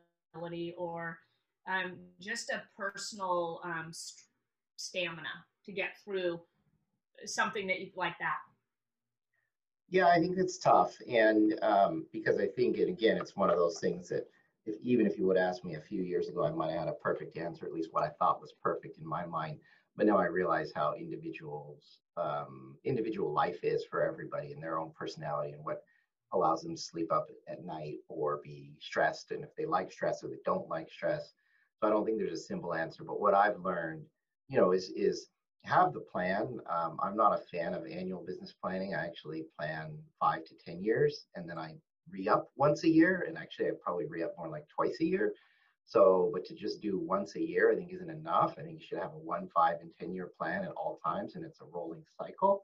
[0.77, 1.19] or
[1.67, 4.25] um, just a personal um, st-
[4.77, 5.29] stamina
[5.65, 6.39] to get through
[7.25, 8.37] something that you like that?
[9.89, 13.57] Yeah, I think it's tough, and um, because I think it again, it's one of
[13.57, 14.27] those things that
[14.65, 16.87] if even if you would ask me a few years ago, I might have had
[16.89, 19.59] a perfect answer, at least what I thought was perfect in my mind.
[19.95, 24.91] But now I realize how individuals um, individual life is for everybody and their own
[24.97, 25.83] personality and what
[26.33, 30.23] allows them to sleep up at night or be stressed and if they like stress
[30.23, 31.33] or they don't like stress.
[31.79, 33.03] So I don't think there's a simple answer.
[33.03, 34.03] But what I've learned,
[34.49, 35.27] you know, is is
[35.63, 36.59] have the plan.
[36.69, 38.95] Um, I'm not a fan of annual business planning.
[38.95, 41.75] I actually plan five to ten years, and then I
[42.11, 45.33] re-up once a year and actually i probably re-up more like twice a year
[45.85, 48.85] so but to just do once a year i think isn't enough i think you
[48.85, 51.65] should have a one five and ten year plan at all times and it's a
[51.65, 52.63] rolling cycle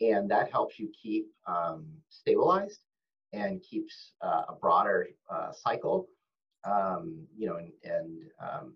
[0.00, 2.80] and that helps you keep um, stabilized
[3.34, 6.06] and keeps uh, a broader uh, cycle
[6.64, 8.74] um, you know and, and um,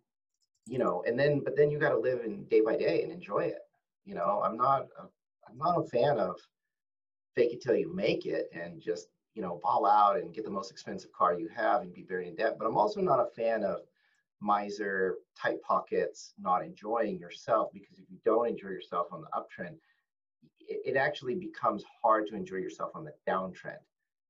[0.66, 3.12] you know and then but then you got to live in day by day and
[3.12, 3.60] enjoy it
[4.04, 5.02] you know i'm not a,
[5.48, 6.36] i'm not a fan of
[7.34, 10.50] fake it till you make it and just you know, ball out and get the
[10.50, 12.56] most expensive car you have and be buried in debt.
[12.58, 13.82] But I'm also not a fan of
[14.40, 19.76] miser, tight pockets, not enjoying yourself because if you don't enjoy yourself on the uptrend,
[20.58, 23.78] it, it actually becomes hard to enjoy yourself on the downtrend.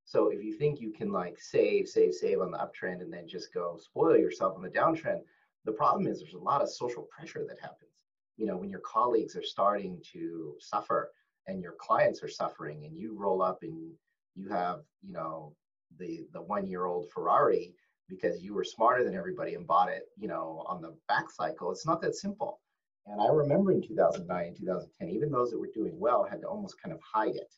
[0.08, 3.28] So if you think you can like save, save, save on the uptrend and then
[3.28, 5.20] just go spoil yourself on the downtrend,
[5.66, 7.90] the problem is there's a lot of social pressure that happens.
[8.38, 11.12] You know, when your colleagues are starting to suffer
[11.46, 13.92] and your clients are suffering and you roll up and
[14.34, 15.54] you have you know
[15.98, 17.74] the the one year old ferrari
[18.08, 21.72] because you were smarter than everybody and bought it you know on the back cycle
[21.72, 22.60] it's not that simple
[23.06, 26.46] and i remember in 2009 and 2010 even those that were doing well had to
[26.46, 27.52] almost kind of hide it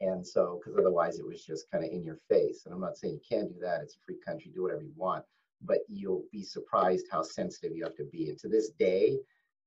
[0.00, 2.64] and so because otherwise it was just kind of in your face.
[2.64, 4.92] And i'm not saying you can't do that it's a free country do whatever you
[4.96, 5.24] want
[5.62, 8.28] but you'll be surprised how sensitive you have to be.
[8.28, 9.18] And to this day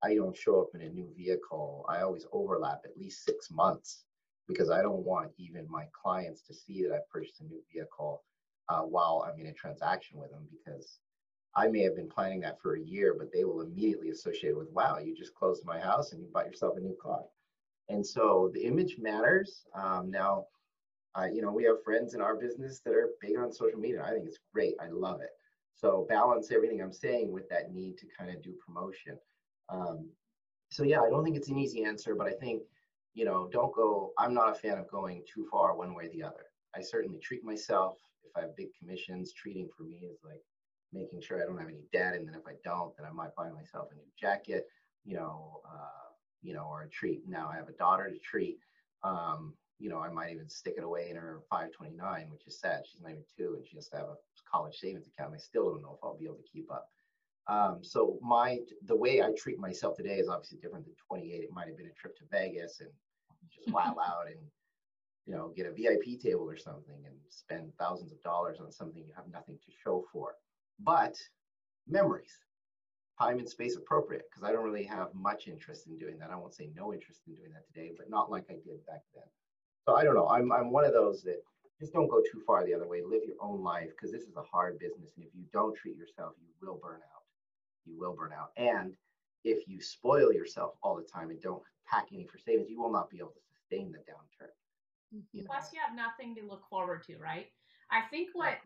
[0.04, 1.86] i don't show up in a new vehicle.
[1.90, 4.06] I always overlap at least six months
[4.48, 8.24] because I don't want even my clients to see that I purchased a new vehicle
[8.70, 11.00] uh, while I'm in a transaction with them because
[11.56, 14.70] I may have been planning that for a year, but they will immediately associate with,
[14.72, 17.22] wow, you just closed my house and you bought yourself a new car.
[17.90, 19.66] And so the image matters.
[19.74, 20.46] Um, now,
[21.16, 24.04] uh, you know, we have friends in our business that are big on social media.
[24.04, 24.76] I think it's great.
[24.82, 25.32] I love it.
[25.76, 29.18] So balance everything I'm saying with that need to kind of do promotion.
[29.70, 30.08] Um,
[30.70, 32.62] so yeah, I don't think it's an easy answer, but I think
[33.14, 36.10] you know, don't go, I'm not a fan of going too far one way or
[36.10, 36.46] the other.
[36.76, 37.98] I certainly treat myself.
[38.24, 40.42] If I have big commissions, treating for me is like
[40.94, 42.16] making sure I don't have any debt.
[42.16, 44.68] And then if I don't, then I might buy myself a new jacket.
[45.06, 46.09] you know, uh,
[46.42, 47.28] you know, or a treat.
[47.28, 48.60] Now I have a daughter to treat.
[49.04, 52.84] Um, you know, I might even stick it away in her 529, which is sad.
[52.86, 54.16] She's 92 and she has to have a
[54.52, 55.34] college savings account.
[55.34, 56.90] I still don't know if I'll be able to keep up.
[57.48, 61.44] Um, so my the way I treat myself today is obviously different than 28.
[61.44, 62.90] It might have been a trip to Vegas and
[63.50, 64.38] just wow out and
[65.26, 69.04] you know get a VIP table or something and spend thousands of dollars on something
[69.04, 70.36] you have nothing to show for.
[70.80, 71.16] But
[71.88, 72.38] memories,
[73.20, 76.32] time and space appropriate because I don't really have much interest in doing that.
[76.32, 79.04] I won't say no interest in doing that today, but not like I did back
[79.14, 79.26] then.
[79.88, 80.28] So I don't know.
[80.28, 81.42] I'm I'm one of those that
[81.80, 83.02] just don't go too far the other way.
[83.04, 85.98] Live your own life because this is a hard business, and if you don't treat
[85.98, 87.20] yourself, you will burn out
[87.90, 88.52] you will burn out.
[88.58, 88.94] And
[89.44, 92.92] if you spoil yourself all the time and don't pack any for savings, you will
[92.92, 94.54] not be able to sustain the downturn.
[95.16, 95.46] Mm-hmm.
[95.46, 97.48] Plus, you have nothing to look forward to, right?
[97.92, 98.60] I think what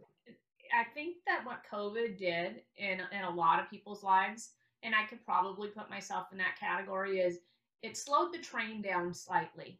[0.74, 5.06] I think that what COVID did in in a lot of people's lives, and I
[5.06, 7.40] could probably put myself in that category, is
[7.82, 9.80] it slowed the train down slightly.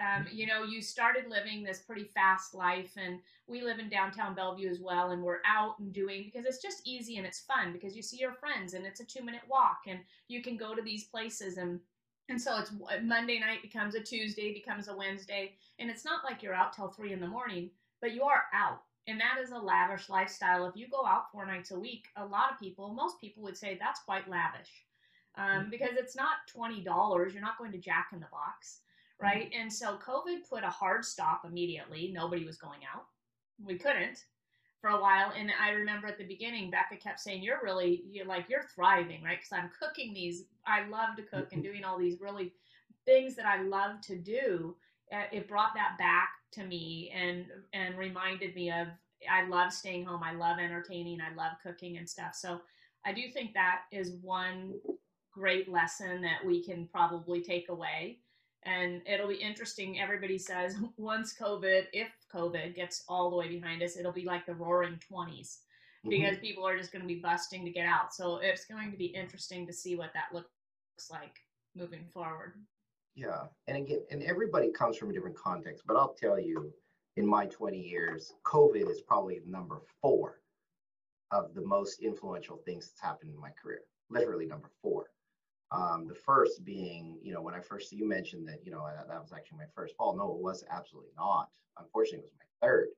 [0.00, 4.34] Um, you know, you started living this pretty fast life, and we live in downtown
[4.34, 7.72] Bellevue as well, and we're out and doing because it's just easy and it's fun
[7.72, 10.74] because you see your friends and it's a two minute walk, and you can go
[10.74, 11.80] to these places and
[12.28, 12.72] and so it's
[13.02, 16.88] Monday night becomes a Tuesday, becomes a Wednesday, and it's not like you're out till
[16.88, 20.66] three in the morning, but you are out, and that is a lavish lifestyle.
[20.66, 23.56] If you go out four nights a week, a lot of people, most people would
[23.56, 24.70] say that's quite lavish,
[25.36, 25.70] um, mm-hmm.
[25.70, 27.32] because it's not twenty dollars.
[27.32, 28.80] You're not going to Jack in the Box
[29.20, 29.50] right?
[29.58, 32.12] And so COVID put a hard stop immediately.
[32.14, 33.04] Nobody was going out.
[33.64, 34.24] We couldn't
[34.80, 35.32] for a while.
[35.36, 39.22] And I remember at the beginning, Becca kept saying, You're really, you're like, you're thriving,
[39.22, 39.38] right?
[39.38, 40.44] Because I'm cooking these.
[40.66, 42.52] I love to cook and doing all these really
[43.04, 44.76] things that I love to do.
[45.12, 48.88] Uh, it brought that back to me and and reminded me of
[49.30, 50.22] I love staying home.
[50.22, 51.20] I love entertaining.
[51.20, 52.34] I love cooking and stuff.
[52.34, 52.60] So
[53.06, 54.74] I do think that is one
[55.32, 58.18] great lesson that we can probably take away
[58.66, 60.00] and it'll be interesting.
[60.00, 64.46] Everybody says once COVID, if COVID gets all the way behind us, it'll be like
[64.46, 66.10] the roaring 20s mm-hmm.
[66.10, 68.14] because people are just going to be busting to get out.
[68.14, 70.48] So it's going to be interesting to see what that looks
[71.10, 71.40] like
[71.76, 72.54] moving forward.
[73.14, 73.44] Yeah.
[73.68, 76.72] And again, and everybody comes from a different context, but I'll tell you,
[77.16, 80.40] in my 20 years, COVID is probably number four
[81.30, 83.82] of the most influential things that's happened in my career.
[84.10, 85.06] Literally number four.
[85.70, 89.08] Um, the first being, you know, when I first, you mentioned that, you know, that,
[89.08, 90.16] that was actually my first fall.
[90.16, 91.48] No, it was absolutely not.
[91.78, 92.88] Unfortunately, it was my third.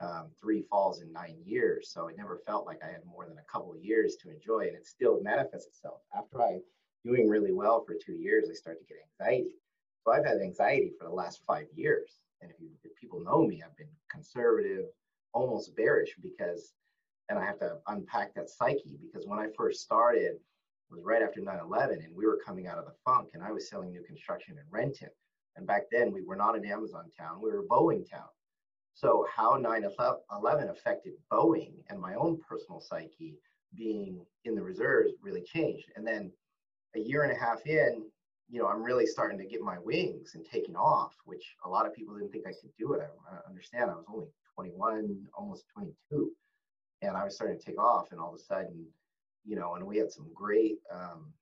[0.00, 1.90] Um, three falls in nine years.
[1.92, 4.66] So it never felt like I had more than a couple years to enjoy.
[4.66, 6.00] And it still manifests itself.
[6.16, 6.58] After I
[7.04, 9.56] doing really well for two years, I start to get anxiety.
[10.04, 12.18] So I've had anxiety for the last five years.
[12.40, 14.86] And if, you, if people know me, I've been conservative,
[15.32, 16.72] almost bearish because,
[17.28, 20.38] and I have to unpack that psyche because when I first started,
[20.92, 23.68] was right after 9-11 and we were coming out of the funk and I was
[23.68, 25.08] selling new construction in Renton.
[25.56, 28.28] And back then we were not an Amazon town, we were a Boeing town.
[28.94, 33.38] So how 9-11 affected Boeing and my own personal psyche
[33.74, 35.86] being in the reserves really changed.
[35.96, 36.30] And then
[36.96, 38.04] a year and a half in,
[38.50, 41.86] you know, I'm really starting to get my wings and taking off, which a lot
[41.86, 43.00] of people didn't think I could do it.
[43.30, 46.30] I, understand I was only 21, almost 22.
[47.00, 48.86] And I was starting to take off and all of a sudden
[49.44, 51.32] you know, and we had some great, um,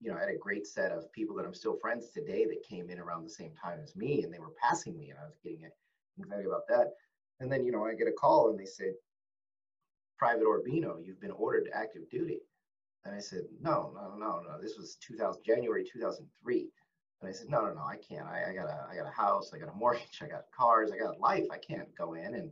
[0.00, 2.66] you know, I had a great set of people that I'm still friends today that
[2.68, 5.24] came in around the same time as me and they were passing me and I
[5.24, 5.60] was getting
[6.18, 6.92] anxiety about that.
[7.40, 8.94] And then, you know, I get a call and they said,
[10.18, 12.40] Private Orbino, you've been ordered to active duty.
[13.04, 14.60] And I said, no, no, no, no.
[14.60, 16.68] This was 2000, January 2003.
[17.20, 18.26] And I said, no, no, no, I can't.
[18.26, 20.90] I, I got a, I got a house, I got a mortgage, I got cars,
[20.92, 21.44] I got life.
[21.52, 22.34] I can't go in.
[22.34, 22.50] And,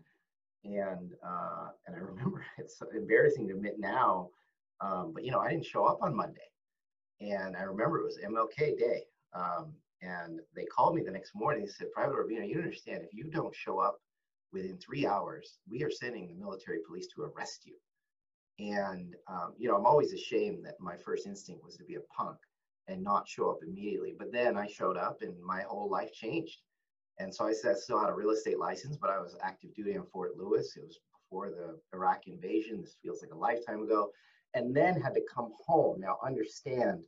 [0.65, 4.29] and, uh, and I remember it's embarrassing to admit now,
[4.81, 6.41] um, but you know, I didn't show up on Monday,
[7.21, 9.03] and I remember it was MLK Day.
[9.35, 11.65] Um, and they called me the next morning.
[11.65, 13.05] They said, "Private Orbino, you understand?
[13.05, 13.99] If you don't show up
[14.53, 17.77] within three hours, we are sending the military police to arrest you."
[18.59, 22.01] And um, you know, I'm always ashamed that my first instinct was to be a
[22.17, 22.37] punk
[22.89, 24.15] and not show up immediately.
[24.19, 26.59] But then I showed up, and my whole life changed.
[27.19, 29.75] And so I said, I still had a real estate license, but I was active
[29.75, 30.77] duty in Fort Lewis.
[30.77, 32.81] It was before the Iraq invasion.
[32.81, 34.11] This feels like a lifetime ago
[34.55, 36.01] and then had to come home.
[36.01, 37.01] Now, understand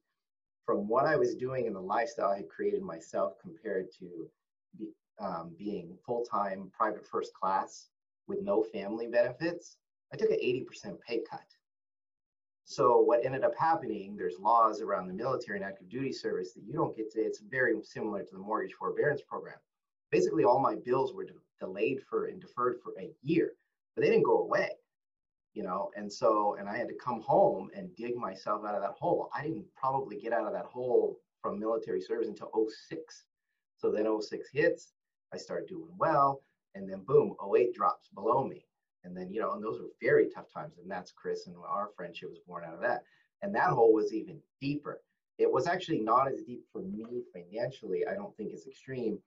[0.64, 4.30] from what I was doing and the lifestyle I had created myself compared to
[4.78, 4.88] be,
[5.20, 7.88] um, being full time private first class
[8.26, 9.76] with no family benefits,
[10.12, 11.44] I took an 80% pay cut.
[12.66, 16.64] So, what ended up happening, there's laws around the military and active duty service that
[16.64, 19.58] you don't get to, it's very similar to the mortgage forbearance program.
[20.10, 23.52] Basically, all my bills were de- delayed for and deferred for a year,
[23.94, 24.70] but they didn't go away
[25.54, 28.82] you know, and so, and I had to come home and dig myself out of
[28.82, 29.30] that hole.
[29.32, 32.50] I didn't probably get out of that hole from military service until
[32.88, 33.24] 06.
[33.76, 34.92] So then 06 hits,
[35.32, 36.42] I start doing well,
[36.74, 38.66] and then boom, 08 drops below me.
[39.04, 40.78] And then, you know, and those were very tough times.
[40.80, 43.04] And that's Chris and our friendship was born out of that.
[43.42, 45.00] And that hole was even deeper.
[45.38, 48.06] It was actually not as deep for me financially.
[48.06, 49.18] I don't think it's extreme,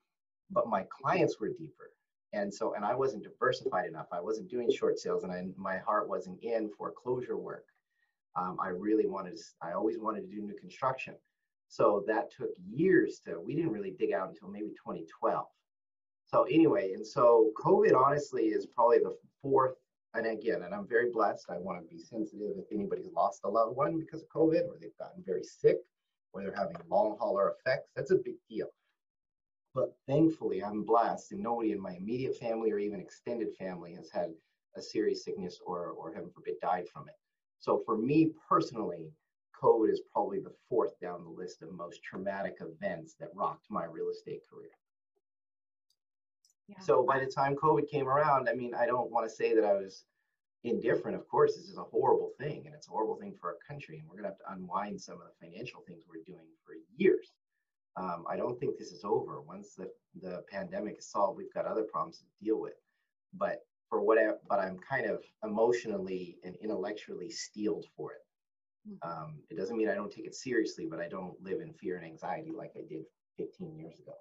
[0.50, 1.92] but my clients were deeper.
[2.34, 4.08] And so, and I wasn't diversified enough.
[4.12, 7.66] I wasn't doing short sales and I, my heart wasn't in foreclosure work.
[8.36, 11.16] Um, I really wanted to, I always wanted to do new construction.
[11.70, 15.46] So that took years to, we didn't really dig out until maybe 2012.
[16.28, 19.76] So anyway, and so COVID honestly is probably the fourth,
[20.14, 21.46] and again, and I'm very blessed.
[21.50, 24.78] I want to be sensitive if anybody's lost a loved one because of COVID or
[24.80, 25.78] they've gotten very sick
[26.34, 27.92] or they're having long hauler effects.
[27.96, 28.68] That's a big deal.
[29.74, 34.10] But thankfully, I'm blessed, and nobody in my immediate family or even extended family has
[34.10, 34.34] had
[34.76, 37.16] a serious sickness or, or heaven forbid, died from it.
[37.60, 39.12] So for me personally,
[39.62, 43.86] COVID is probably the fourth down the list of most traumatic events that rocked my
[43.86, 44.70] real estate career.
[46.68, 46.80] Yeah.
[46.80, 49.64] So by the time COVID came around, I mean, I don't want to say that
[49.64, 50.04] I was
[50.64, 51.16] indifferent.
[51.16, 54.00] Of course, this is a horrible thing and it's a horrible thing for our country.
[54.00, 56.74] And we're going to have to unwind some of the financial things we're doing for
[56.98, 57.32] years.
[57.96, 59.42] Um, I don't think this is over.
[59.42, 59.90] Once the,
[60.22, 62.76] the pandemic is solved, we've got other problems to deal with.
[63.34, 68.20] But for whatever, but I'm kind of emotionally and intellectually steeled for it.
[68.88, 69.10] Hmm.
[69.10, 71.98] Um, it doesn't mean I don't take it seriously, but I don't live in fear
[71.98, 73.04] and anxiety like I did
[73.38, 74.14] 15 years ago.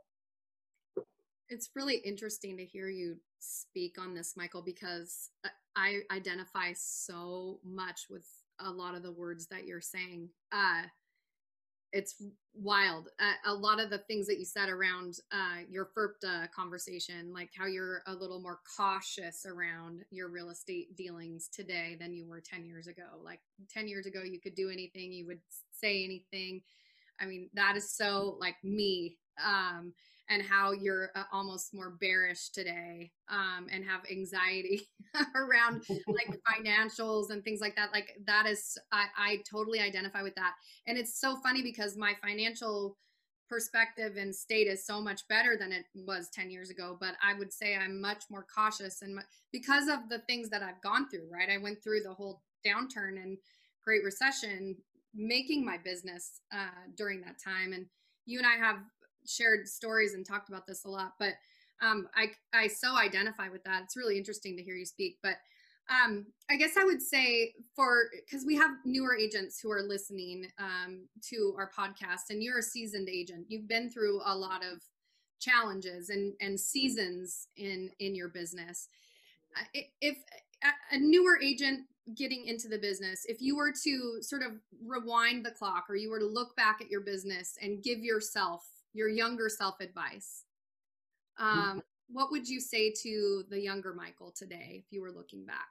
[1.48, 5.30] It's really interesting to hear you speak on this, Michael, because
[5.76, 8.26] I identify so much with
[8.58, 10.30] a lot of the words that you're saying.
[10.50, 10.82] Uh,
[11.92, 12.20] it's
[12.54, 13.08] wild.
[13.20, 17.50] Uh, a lot of the things that you said around uh, your FIRPTA conversation, like
[17.56, 22.40] how you're a little more cautious around your real estate dealings today than you were
[22.40, 23.04] 10 years ago.
[23.22, 23.40] Like
[23.72, 26.62] 10 years ago, you could do anything, you would say anything.
[27.20, 29.16] I mean, that is so like me.
[29.42, 29.92] Um,
[30.28, 34.88] and how you're uh, almost more bearish today um, and have anxiety
[35.36, 40.34] around like financials and things like that like that is I, I totally identify with
[40.34, 40.54] that.
[40.86, 42.96] And it's so funny because my financial
[43.48, 47.32] perspective and state is so much better than it was 10 years ago but i
[47.38, 49.18] would say i'm much more cautious and
[49.52, 51.48] because of the things that i've gone through right?
[51.48, 53.38] I went through the whole downturn and
[53.84, 54.76] great recession
[55.14, 57.86] making my business uh, during that time and
[58.24, 58.78] you and i have
[59.28, 61.34] shared stories and talked about this a lot, but
[61.82, 63.82] um, I I so identify with that.
[63.84, 65.18] It's really interesting to hear you speak.
[65.22, 65.36] But
[65.88, 70.46] um, I guess I would say for because we have newer agents who are listening
[70.58, 73.46] um, to our podcast, and you're a seasoned agent.
[73.48, 74.82] You've been through a lot of
[75.38, 78.88] challenges and and seasons in in your business.
[79.56, 80.16] Uh, if
[80.92, 81.80] a newer agent
[82.16, 84.52] getting into the business, if you were to sort of
[84.84, 88.64] rewind the clock, or you were to look back at your business and give yourself
[88.96, 90.44] your younger self advice
[91.40, 91.70] mm-hmm.
[91.70, 95.68] um, what would you say to the younger michael today if you were looking back?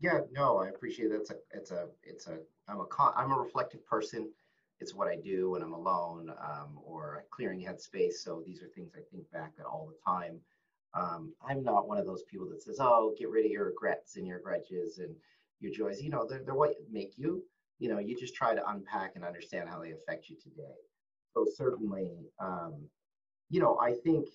[0.00, 3.38] Yeah no i appreciate that it's a it's a it's a i'm a i'm a
[3.38, 4.30] reflective person.
[4.80, 8.14] It's what i do when i'm alone um, or clearing headspace.
[8.14, 10.40] So these are things i think back at all the time.
[10.94, 14.16] Um, i'm not one of those people that says oh get rid of your regrets
[14.16, 15.14] and your grudges and
[15.60, 16.00] your joys.
[16.00, 17.42] You know they're, they're what make you
[17.78, 20.76] you know you just try to unpack and understand how they affect you today
[21.34, 22.74] so certainly, um,
[23.50, 24.26] you know, I think,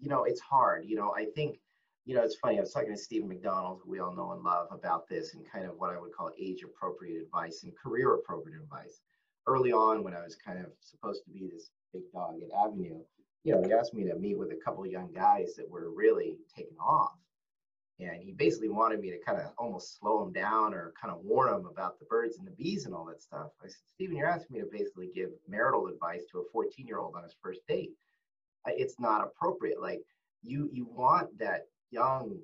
[0.00, 0.84] you know, it's hard.
[0.86, 1.58] You know, I think,
[2.04, 2.58] you know, it's funny.
[2.58, 5.44] I was talking to Stephen McDonald, who we all know and love, about this and
[5.50, 9.00] kind of what I would call age appropriate advice and career appropriate advice.
[9.46, 13.00] Early on, when I was kind of supposed to be this big dog at Avenue,
[13.44, 15.90] you know, he asked me to meet with a couple of young guys that were
[15.90, 17.12] really taking off
[18.00, 21.20] and he basically wanted me to kind of almost slow him down or kind of
[21.24, 23.48] warn him about the birds and the bees and all that stuff.
[23.62, 26.98] I said, Stephen, you're asking me to basically give marital advice to a 14 year
[26.98, 27.90] old on his first date.
[28.66, 29.80] It's not appropriate.
[29.80, 30.02] Like
[30.42, 32.38] you, you want that young,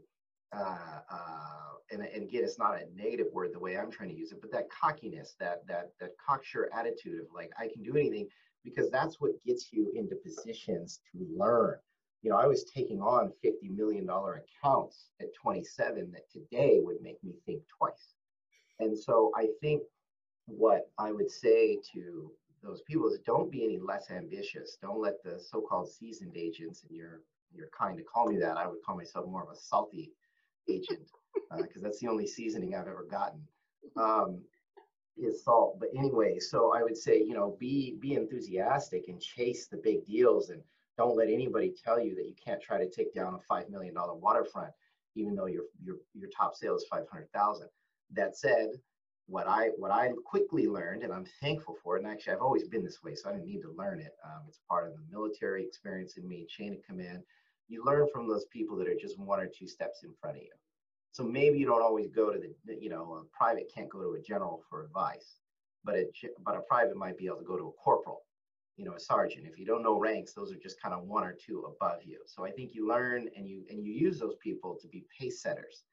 [0.53, 4.17] uh, uh, and, and again, it's not a negative word the way I'm trying to
[4.17, 7.97] use it, but that cockiness, that that that cocksure attitude of like I can do
[7.97, 8.29] anything,
[8.65, 11.77] because that's what gets you into positions to learn
[12.25, 17.23] you know, I was taking on $50 million accounts at 27 that today would make
[17.23, 18.15] me think twice.
[18.81, 19.83] And so I think
[20.47, 22.31] what I would say to
[22.63, 24.79] those people is don't be any less ambitious.
[24.81, 27.21] Don't let the so-called seasoned agents, and you're
[27.55, 28.57] you're kind to call me that.
[28.57, 30.11] I would call myself more of a salty
[30.69, 31.07] agent
[31.57, 33.43] because uh, that's the only seasoning I've ever gotten.
[33.97, 34.41] Um,
[35.17, 35.79] is salt.
[35.79, 40.07] But anyway, so I would say, you know, be be enthusiastic and chase the big
[40.07, 40.63] deals and
[40.97, 43.95] don't let anybody tell you that you can't try to take down a $5 million
[43.97, 44.73] waterfront.
[45.15, 47.69] even though your your your top sale is 500,000.
[48.13, 48.69] That said,
[49.27, 52.65] what I what I quickly learned, and I'm thankful for it, and actually I've always
[52.65, 54.13] been this way, so I didn't need to learn it.
[54.25, 57.23] Um, it's part of the military experience in me, chain of command.
[57.69, 60.43] You learn from those people that are just one or two steps in front of
[60.43, 60.51] you.
[61.13, 64.15] So maybe you don't always go to the, you know, a private can't go to
[64.15, 65.37] a general for advice,
[65.85, 66.07] but a
[66.45, 68.24] but a private might be able to go to a corporal,
[68.77, 69.47] you know, a sergeant.
[69.47, 72.19] If you don't know ranks, those are just kind of one or two above you.
[72.27, 75.41] So I think you learn and you and you use those people to be pace
[75.41, 75.85] setters.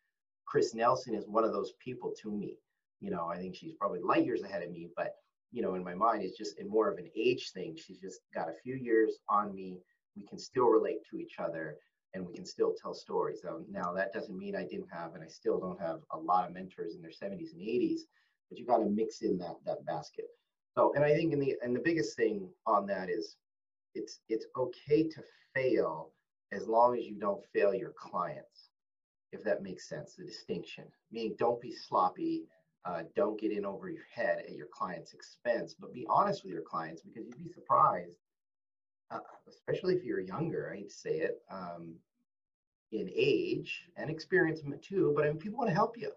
[0.46, 2.58] Chris Nelson is one of those people to me
[3.02, 5.16] you know, I think she's probably light years ahead of me, but
[5.52, 7.76] you know, in my mind, it's just in more of an age thing.
[7.76, 9.80] She's just got a few years on me.
[10.16, 11.76] We can still relate to each other
[12.14, 13.40] and we can still tell stories.
[13.42, 16.48] So now that doesn't mean I didn't have, and I still don't have a lot
[16.48, 18.02] of mentors in their 70s and 80s,
[18.50, 20.26] but you got to mix in that that basket.
[20.76, 23.36] So, and I think in the and the biggest thing on that is
[23.94, 25.22] it's it's okay to
[25.54, 26.12] fail
[26.52, 28.70] as long as you don't fail your clients,
[29.32, 30.16] if that makes sense.
[30.16, 32.44] The distinction, meaning don't be sloppy
[32.86, 36.52] uh, don't get in over your head at your client's expense, but be honest with
[36.52, 38.18] your clients because you'd be surprised,
[39.12, 41.94] uh, especially if you're younger, I hate to say it, um,
[42.92, 46.12] in age and experience too, but I mean, people want to help you.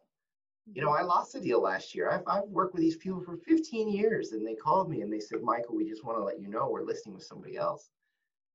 [0.72, 0.90] You know.
[0.90, 2.10] I lost a deal last year.
[2.10, 5.20] I've, I've worked with these people for 15 years and they called me and they
[5.20, 7.90] said, Michael, we just want to let you know we're listing with somebody else.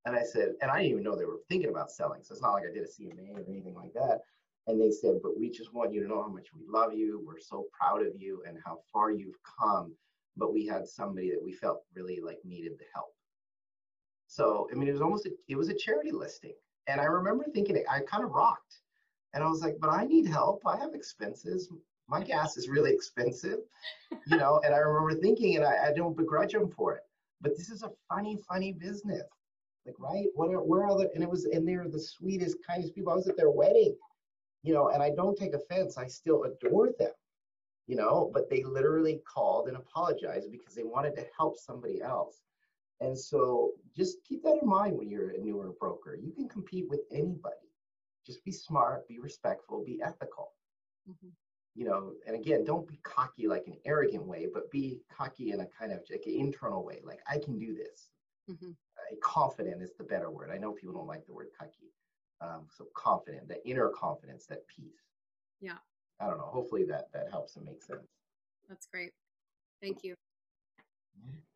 [0.06, 2.22] And I said, and I didn't even know they were thinking about selling.
[2.24, 4.22] So it's not like I did a CMA or anything like that.
[4.68, 7.24] And they said, but we just want you to know how much we love you.
[7.26, 9.94] We're so proud of you and how far you've come.
[10.38, 13.14] But we had somebody that we felt really like needed the help.
[14.28, 16.54] So, I mean, it was almost, a, it was a charity listing.
[16.88, 18.80] And I remember thinking, I kind of rocked.
[19.34, 20.62] And I was like, but I need help.
[20.66, 21.72] I have expenses.
[22.10, 23.60] My gas is really expensive,
[24.28, 24.60] you know.
[24.66, 27.04] And I remember thinking, and I, I don't begrudge them for it.
[27.42, 29.24] But this is a funny, funny business.
[29.86, 30.28] Like, right?
[30.36, 33.14] What are, where are the, and it was, and they were the sweetest, kindest people.
[33.14, 33.96] I was at their wedding
[34.64, 35.98] you know, and I don't take offense.
[35.98, 37.12] I still adore them,
[37.88, 42.42] you know, but they literally called and apologized because they wanted to help somebody else.
[43.02, 46.18] And so just keep that in mind when you're a newer broker.
[46.22, 47.56] You can compete with anybody.
[48.26, 50.52] Just be smart, be respectful, be ethical.
[51.10, 51.30] Mm-hmm.
[51.76, 55.62] You know, and again, don't be cocky like an arrogant way, but be cocky in
[55.62, 58.10] a kind of like an internal way, like I can do this.
[58.50, 58.72] Mm-hmm.
[58.72, 60.50] Uh, confident is the better word.
[60.52, 61.94] I know people don't like the word cocky
[62.42, 65.04] um, so confident, that inner confidence, that peace.
[65.62, 65.78] Yeah.
[66.20, 66.46] I don't know.
[66.52, 68.08] Hopefully that that helps and makes sense.
[68.68, 69.12] That's great.
[69.82, 70.16] Thank you.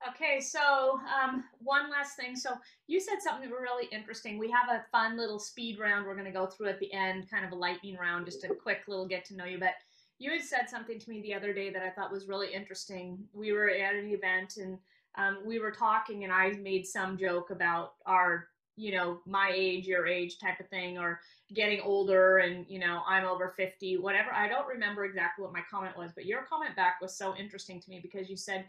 [0.10, 2.36] Okay, so um, one last thing.
[2.36, 2.52] So
[2.88, 4.38] you said something really interesting.
[4.38, 7.30] We have a fun little speed round we're going to go through at the end,
[7.30, 9.60] kind of a lightning round, just a quick little get to know you.
[9.60, 9.76] But
[10.20, 13.20] you had said something to me the other day that I thought was really interesting.
[13.34, 14.78] We were at an event and
[15.16, 19.86] um, we were talking, and I made some joke about our you know, my age,
[19.86, 21.20] your age type of thing, or
[21.54, 24.32] getting older and, you know, I'm over 50, whatever.
[24.34, 27.80] I don't remember exactly what my comment was, but your comment back was so interesting
[27.82, 28.66] to me because you said,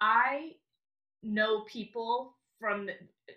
[0.00, 0.52] I
[1.22, 2.94] know people from the,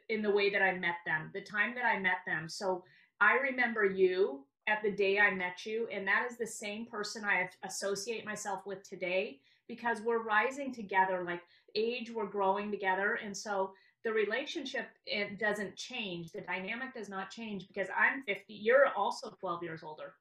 [0.09, 2.49] in the way that I met them, the time that I met them.
[2.49, 2.83] So
[3.21, 7.23] I remember you at the day I met you, and that is the same person
[7.23, 11.41] I associate myself with today because we're rising together, like
[11.75, 13.19] age, we're growing together.
[13.23, 13.71] And so
[14.07, 19.35] the relationship it doesn't change the dynamic does not change because i'm 50 you're also
[19.39, 20.13] 12 years older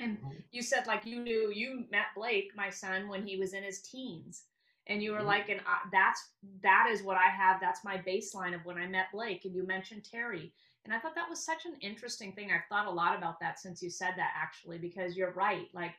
[0.00, 0.38] and mm-hmm.
[0.50, 3.82] you said like you knew you met blake my son when he was in his
[3.82, 4.44] teens
[4.88, 5.28] and you were mm-hmm.
[5.28, 6.30] like and I, that's
[6.62, 9.64] that is what i have that's my baseline of when i met blake and you
[9.64, 10.52] mentioned terry
[10.84, 12.50] and i thought that was such an interesting thing.
[12.50, 15.92] I've thought a lot about that since you said that actually because you're right like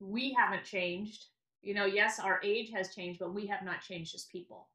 [0.00, 1.26] we haven't changed.
[1.62, 4.68] You know yes our age has changed but we have not changed as people.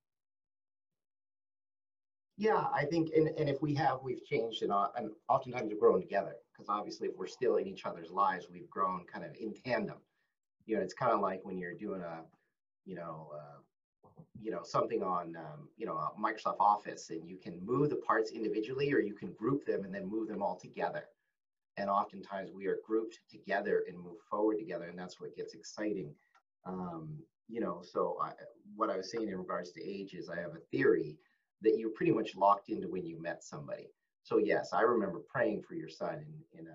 [2.39, 5.80] Yeah, I think, and, and if we have, we've changed and, uh, and oftentimes we've
[5.80, 9.32] grown together because obviously if we're still in each other's lives, we've grown kind of
[9.39, 9.97] in tandem.
[10.67, 12.19] You know, it's kind of like when you're doing a,
[12.86, 13.57] you know, uh,
[14.41, 18.31] you know, something on, um, you know, Microsoft Office and you can move the parts
[18.31, 21.03] individually or you can group them and then move them all together.
[21.77, 24.85] And oftentimes we are grouped together and move forward together.
[24.85, 26.13] And that's what gets exciting.
[26.65, 27.17] Um,
[27.47, 28.31] you know, so I,
[28.75, 31.17] what I was saying in regards to age is I have a theory
[31.61, 33.89] that you're pretty much locked into when you met somebody.
[34.23, 36.15] So yes, I remember praying for your son
[36.53, 36.67] in, in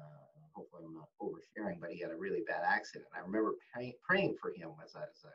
[0.54, 3.06] hopefully I'm not oversharing, but he had a really bad accident.
[3.16, 5.32] I remember pray, praying for him as a, as a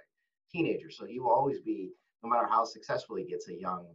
[0.52, 0.90] teenager.
[0.90, 1.92] So he will always be,
[2.24, 3.86] no matter how successful he gets, a young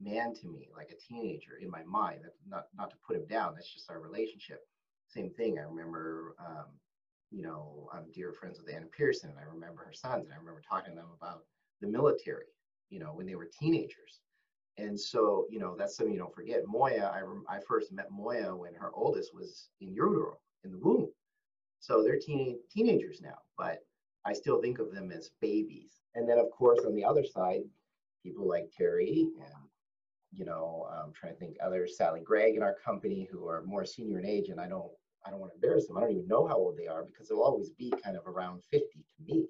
[0.00, 2.20] man to me, like a teenager in my mind.
[2.48, 3.54] Not not to put him down.
[3.54, 4.60] That's just our relationship.
[5.08, 5.58] Same thing.
[5.58, 6.66] I remember, um,
[7.30, 10.38] you know, I'm dear friends with Anna Pearson, and I remember her sons, and I
[10.38, 11.44] remember talking to them about
[11.80, 12.46] the military.
[12.90, 14.20] You know, when they were teenagers,
[14.78, 16.60] and so, you know, that's something you don't forget.
[16.66, 21.08] Moya, I, I first met Moya when her oldest was in utero, in the womb.
[21.80, 23.78] So they're teen, teenagers now, but
[24.24, 26.00] I still think of them as babies.
[26.14, 27.62] And then, of course, on the other side,
[28.22, 29.68] people like Terry and,
[30.32, 33.84] you know, I'm trying to think others, Sally Gregg in our company who are more
[33.84, 34.48] senior in age.
[34.48, 34.90] And I don't,
[35.26, 35.96] I don't want to embarrass them.
[35.96, 38.62] I don't even know how old they are because they'll always be kind of around
[38.70, 39.46] 50 to me.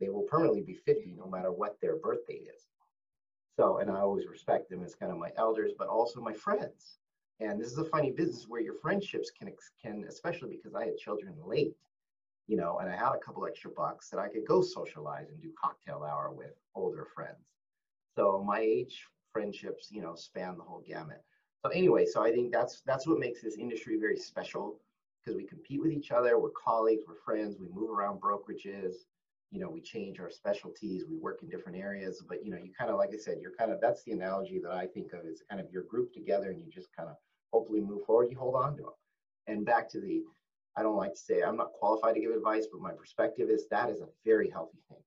[0.00, 2.68] They will permanently be 50 no matter what their birthday is.
[3.56, 6.98] So, and I always respect them as kind of my elders, but also my friends.
[7.40, 9.52] And this is a funny business where your friendships can,
[9.82, 11.74] can especially because I had children late,
[12.48, 15.40] you know, and I had a couple extra bucks that I could go socialize and
[15.40, 17.46] do cocktail hour with older friends.
[18.16, 21.22] So my age friendships, you know, span the whole gamut.
[21.62, 24.80] So anyway, so I think that's that's what makes this industry very special
[25.22, 26.38] because we compete with each other.
[26.38, 28.94] We're colleagues, we're friends, we move around brokerages,
[29.50, 32.24] you know, we change our specialties, we work in different areas.
[32.26, 34.58] But you know, you kind of like I said, you're kind of that's the analogy
[34.60, 37.16] that I think of is kind of your group together and you just kind of
[37.52, 38.92] hopefully move forward, you hold on to them.
[39.46, 40.22] And back to the,
[40.76, 43.66] I don't like to say I'm not qualified to give advice, but my perspective is
[43.70, 45.02] that is a very healthy thing.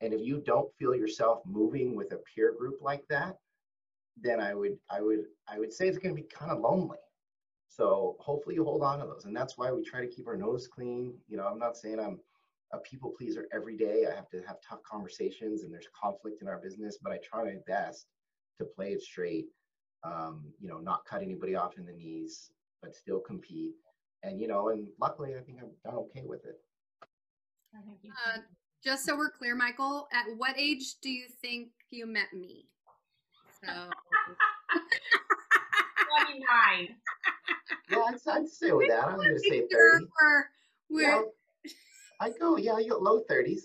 [0.00, 3.36] And if you don't feel yourself moving with a peer group like that,
[4.20, 6.98] then I would I would I would say it's going to be kind of lonely.
[7.68, 10.36] So hopefully you hold on to those, and that's why we try to keep our
[10.36, 11.14] nose clean.
[11.28, 12.20] You know, I'm not saying I'm
[12.72, 14.06] a people pleaser every day.
[14.10, 17.44] I have to have tough conversations, and there's conflict in our business, but I try
[17.44, 18.06] my best
[18.58, 19.46] to play it straight
[20.04, 22.50] um, you know, not cut anybody off in the knees,
[22.82, 23.74] but still compete.
[24.22, 26.60] And, you know, and luckily I think I've done okay with it.
[27.74, 28.38] Uh,
[28.84, 32.66] just so we're clear, Michael, at what age do you think you met me?
[33.64, 33.72] So.
[36.26, 36.88] 29.
[37.90, 39.04] Yeah, I'd, I'd say with that.
[39.04, 40.06] I'm going to say 30.
[40.90, 41.22] We're, yeah,
[42.20, 43.60] I go, yeah, you low 30s.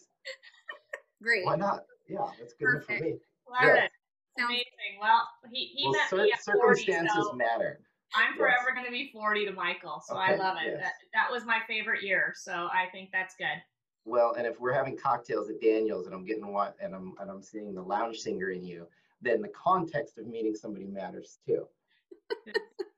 [1.21, 1.45] Great.
[1.45, 1.83] Why not?
[2.07, 2.89] Yeah, that's good Perfect.
[2.89, 3.11] enough for me.
[3.49, 3.83] Love yeah.
[3.85, 3.91] it.
[4.39, 4.99] Amazing.
[5.01, 7.79] Well, he, he well, met cir- me at circumstances 40, so matter.
[8.15, 8.75] I'm forever yes.
[8.75, 10.69] going to be 40 to Michael, so okay, I love it.
[10.73, 10.81] Yes.
[10.81, 13.61] That, that was my favorite year, so I think that's good.
[14.05, 17.29] Well, and if we're having cocktails at Daniel's and I'm getting what and I'm and
[17.29, 18.87] I'm seeing the lounge singer in you,
[19.21, 21.67] then the context of meeting somebody matters too.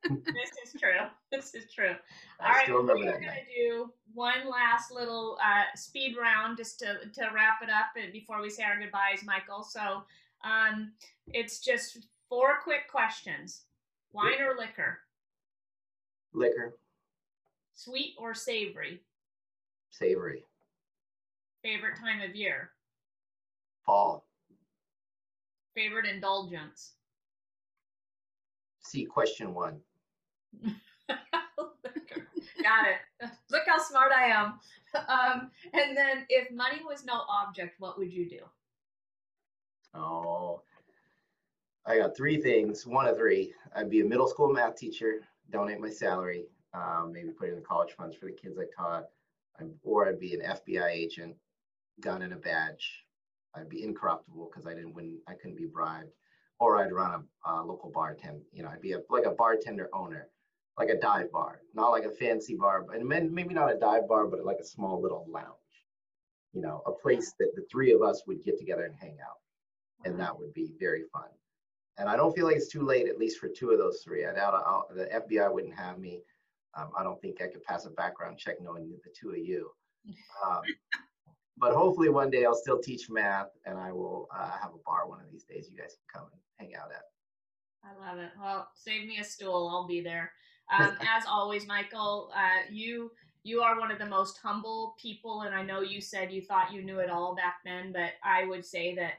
[0.10, 1.08] this is true.
[1.32, 1.96] This is true.
[2.40, 7.00] I All right, we're going to do one last little uh, speed round just to,
[7.14, 9.64] to wrap it up before we say our goodbyes, Michael.
[9.64, 10.04] So
[10.44, 10.94] um,
[11.28, 13.64] it's just four quick questions.
[14.12, 15.00] Wine or liquor?
[16.34, 16.76] Liquor.
[17.74, 19.02] Sweet or savory?
[19.90, 20.44] Savory.
[21.64, 22.72] Favorite time of year?
[23.86, 24.26] Fall.
[25.76, 26.94] Favorite indulgence?
[28.82, 29.80] See question one.
[32.64, 33.30] Got it.
[33.50, 34.60] Look how smart I am.
[35.08, 38.40] Um, and then, if money was no object, what would you do?
[39.94, 40.64] Oh,
[41.90, 42.86] I got three things.
[42.86, 43.52] One of three.
[43.76, 47.62] I'd be a middle school math teacher, donate my salary, um, maybe put in the
[47.62, 49.06] college funds for the kids I taught,
[49.82, 51.36] or I'd be an FBI agent,
[52.00, 53.06] gun and a badge.
[53.56, 55.18] I'd be incorruptible because I didn't win.
[55.28, 56.12] I couldn't be bribed,
[56.60, 58.44] or I'd run a, a local bartender.
[58.52, 60.28] You know, I'd be a, like a bartender owner,
[60.78, 64.28] like a dive bar, not like a fancy bar, but maybe not a dive bar,
[64.28, 65.56] but like a small little lounge.
[66.54, 69.38] You know, a place that the three of us would get together and hang out
[70.06, 71.28] and that would be very fun.
[72.00, 74.26] And I don't feel like it's too late, at least for two of those three.
[74.26, 76.22] I doubt I'll, the FBI wouldn't have me.
[76.76, 79.70] Um, I don't think I could pass a background check knowing the two of you.
[80.46, 80.62] Um,
[81.58, 85.08] but hopefully one day I'll still teach math and I will uh, have a bar
[85.08, 87.04] one of these days you guys can come and hang out at.
[87.84, 88.32] I love it.
[88.42, 89.70] Well, save me a stool.
[89.70, 90.32] I'll be there.
[90.72, 93.12] Um, as always, Michael, uh, you
[93.44, 96.74] you are one of the most humble people, and I know you said you thought
[96.74, 99.14] you knew it all back then, but I would say that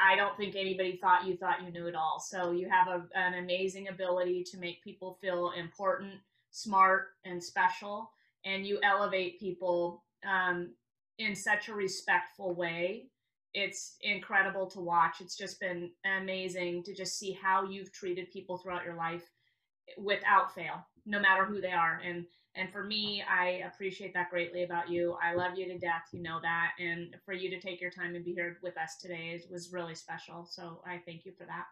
[0.00, 2.20] I don't think anybody thought you thought you knew it all.
[2.20, 6.14] So you have a, an amazing ability to make people feel important,
[6.50, 8.10] smart, and special,
[8.44, 10.70] and you elevate people um,
[11.18, 13.06] in such a respectful way.
[13.54, 15.20] It's incredible to watch.
[15.20, 19.24] It's just been amazing to just see how you've treated people throughout your life
[19.96, 22.00] without fail, no matter who they are.
[22.04, 22.26] And
[22.58, 25.16] and for me, I appreciate that greatly about you.
[25.22, 26.08] I love you to death.
[26.12, 26.72] You know that.
[26.80, 29.94] And for you to take your time and be here with us today was really
[29.94, 30.44] special.
[30.44, 31.66] So I thank you for that.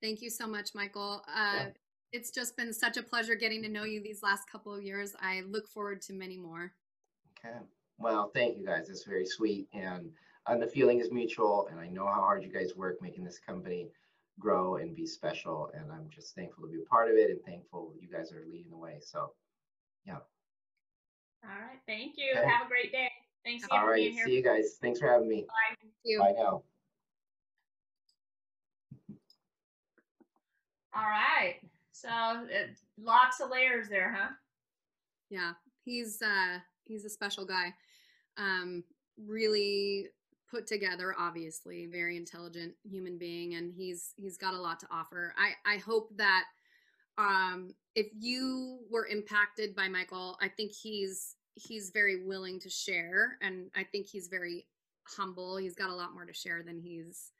[0.00, 1.22] Thank you so much, Michael.
[1.28, 1.68] Uh, yeah.
[2.12, 5.14] It's just been such a pleasure getting to know you these last couple of years.
[5.20, 6.72] I look forward to many more.
[7.38, 7.58] Okay.
[7.98, 8.88] Well, thank you guys.
[8.88, 9.68] It's very sweet.
[9.74, 10.10] And,
[10.46, 11.68] and the feeling is mutual.
[11.70, 13.88] And I know how hard you guys work making this company
[14.38, 15.70] grow and be special.
[15.74, 18.44] And I'm just thankful to be a part of it and thankful you guys are
[18.46, 18.98] leading the way.
[19.00, 19.32] So,
[20.06, 20.18] yeah.
[21.44, 21.80] All right.
[21.86, 22.32] Thank you.
[22.36, 22.48] Okay.
[22.48, 23.10] Have a great day.
[23.44, 24.12] Thanks again All right.
[24.24, 24.76] See you guys.
[24.80, 25.44] Thanks for having me.
[25.46, 26.18] Bye.
[26.18, 26.62] Bye now.
[30.96, 31.56] All right.
[31.92, 32.44] So uh,
[32.98, 34.32] lots of layers there, huh?
[35.30, 35.52] Yeah.
[35.84, 37.74] he's uh he's a special guy.
[38.36, 38.84] Um,
[39.18, 40.08] really
[40.50, 45.34] put together, obviously, very intelligent human being, and he's he's got a lot to offer.
[45.38, 46.44] I I hope that
[47.16, 53.38] um if you were impacted by Michael, I think he's he's very willing to share,
[53.40, 54.66] and I think he's very
[55.04, 55.56] humble.
[55.56, 57.30] He's got a lot more to share than he's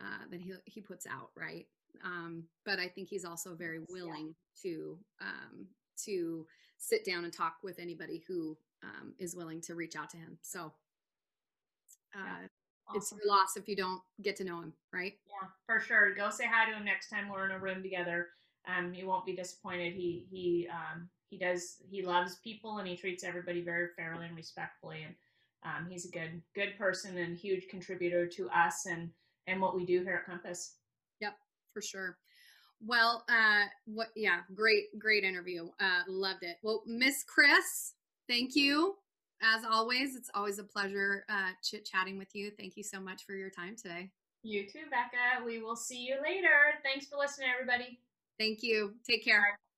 [0.00, 1.66] uh, than he he puts out, right?
[2.04, 4.34] Um, but I think he's also very willing
[4.64, 4.70] yeah.
[4.70, 5.66] to um,
[6.04, 6.46] to
[6.78, 10.38] sit down and talk with anybody who um, is willing to reach out to him.
[10.42, 10.72] So
[12.14, 12.46] uh,
[12.88, 12.96] awesome.
[12.96, 15.14] it's your loss if you don't get to know him, right?
[15.26, 16.14] Yeah, for sure.
[16.14, 18.28] Go say hi to him next time we're in a room together.
[18.66, 19.94] Um, you won't be disappointed.
[19.94, 24.36] He he um, he does he loves people and he treats everybody very fairly and
[24.36, 25.14] respectfully and
[25.64, 29.10] um, he's a good good person and huge contributor to us and
[29.46, 30.74] and what we do here at Compass.
[31.20, 31.34] Yep,
[31.72, 32.18] for sure.
[32.84, 34.08] Well, uh, what?
[34.16, 35.68] Yeah, great, great interview.
[35.80, 36.56] Uh, loved it.
[36.62, 37.94] Well, Miss Chris,
[38.28, 38.96] thank you.
[39.42, 42.52] As always, it's always a pleasure uh, chit chatting with you.
[42.56, 44.10] Thank you so much for your time today.
[44.44, 45.44] You too, Becca.
[45.44, 46.78] We will see you later.
[46.82, 48.00] Thanks for listening, everybody.
[48.38, 48.94] Thank you.
[49.04, 49.40] Take care.
[49.40, 49.71] Bye.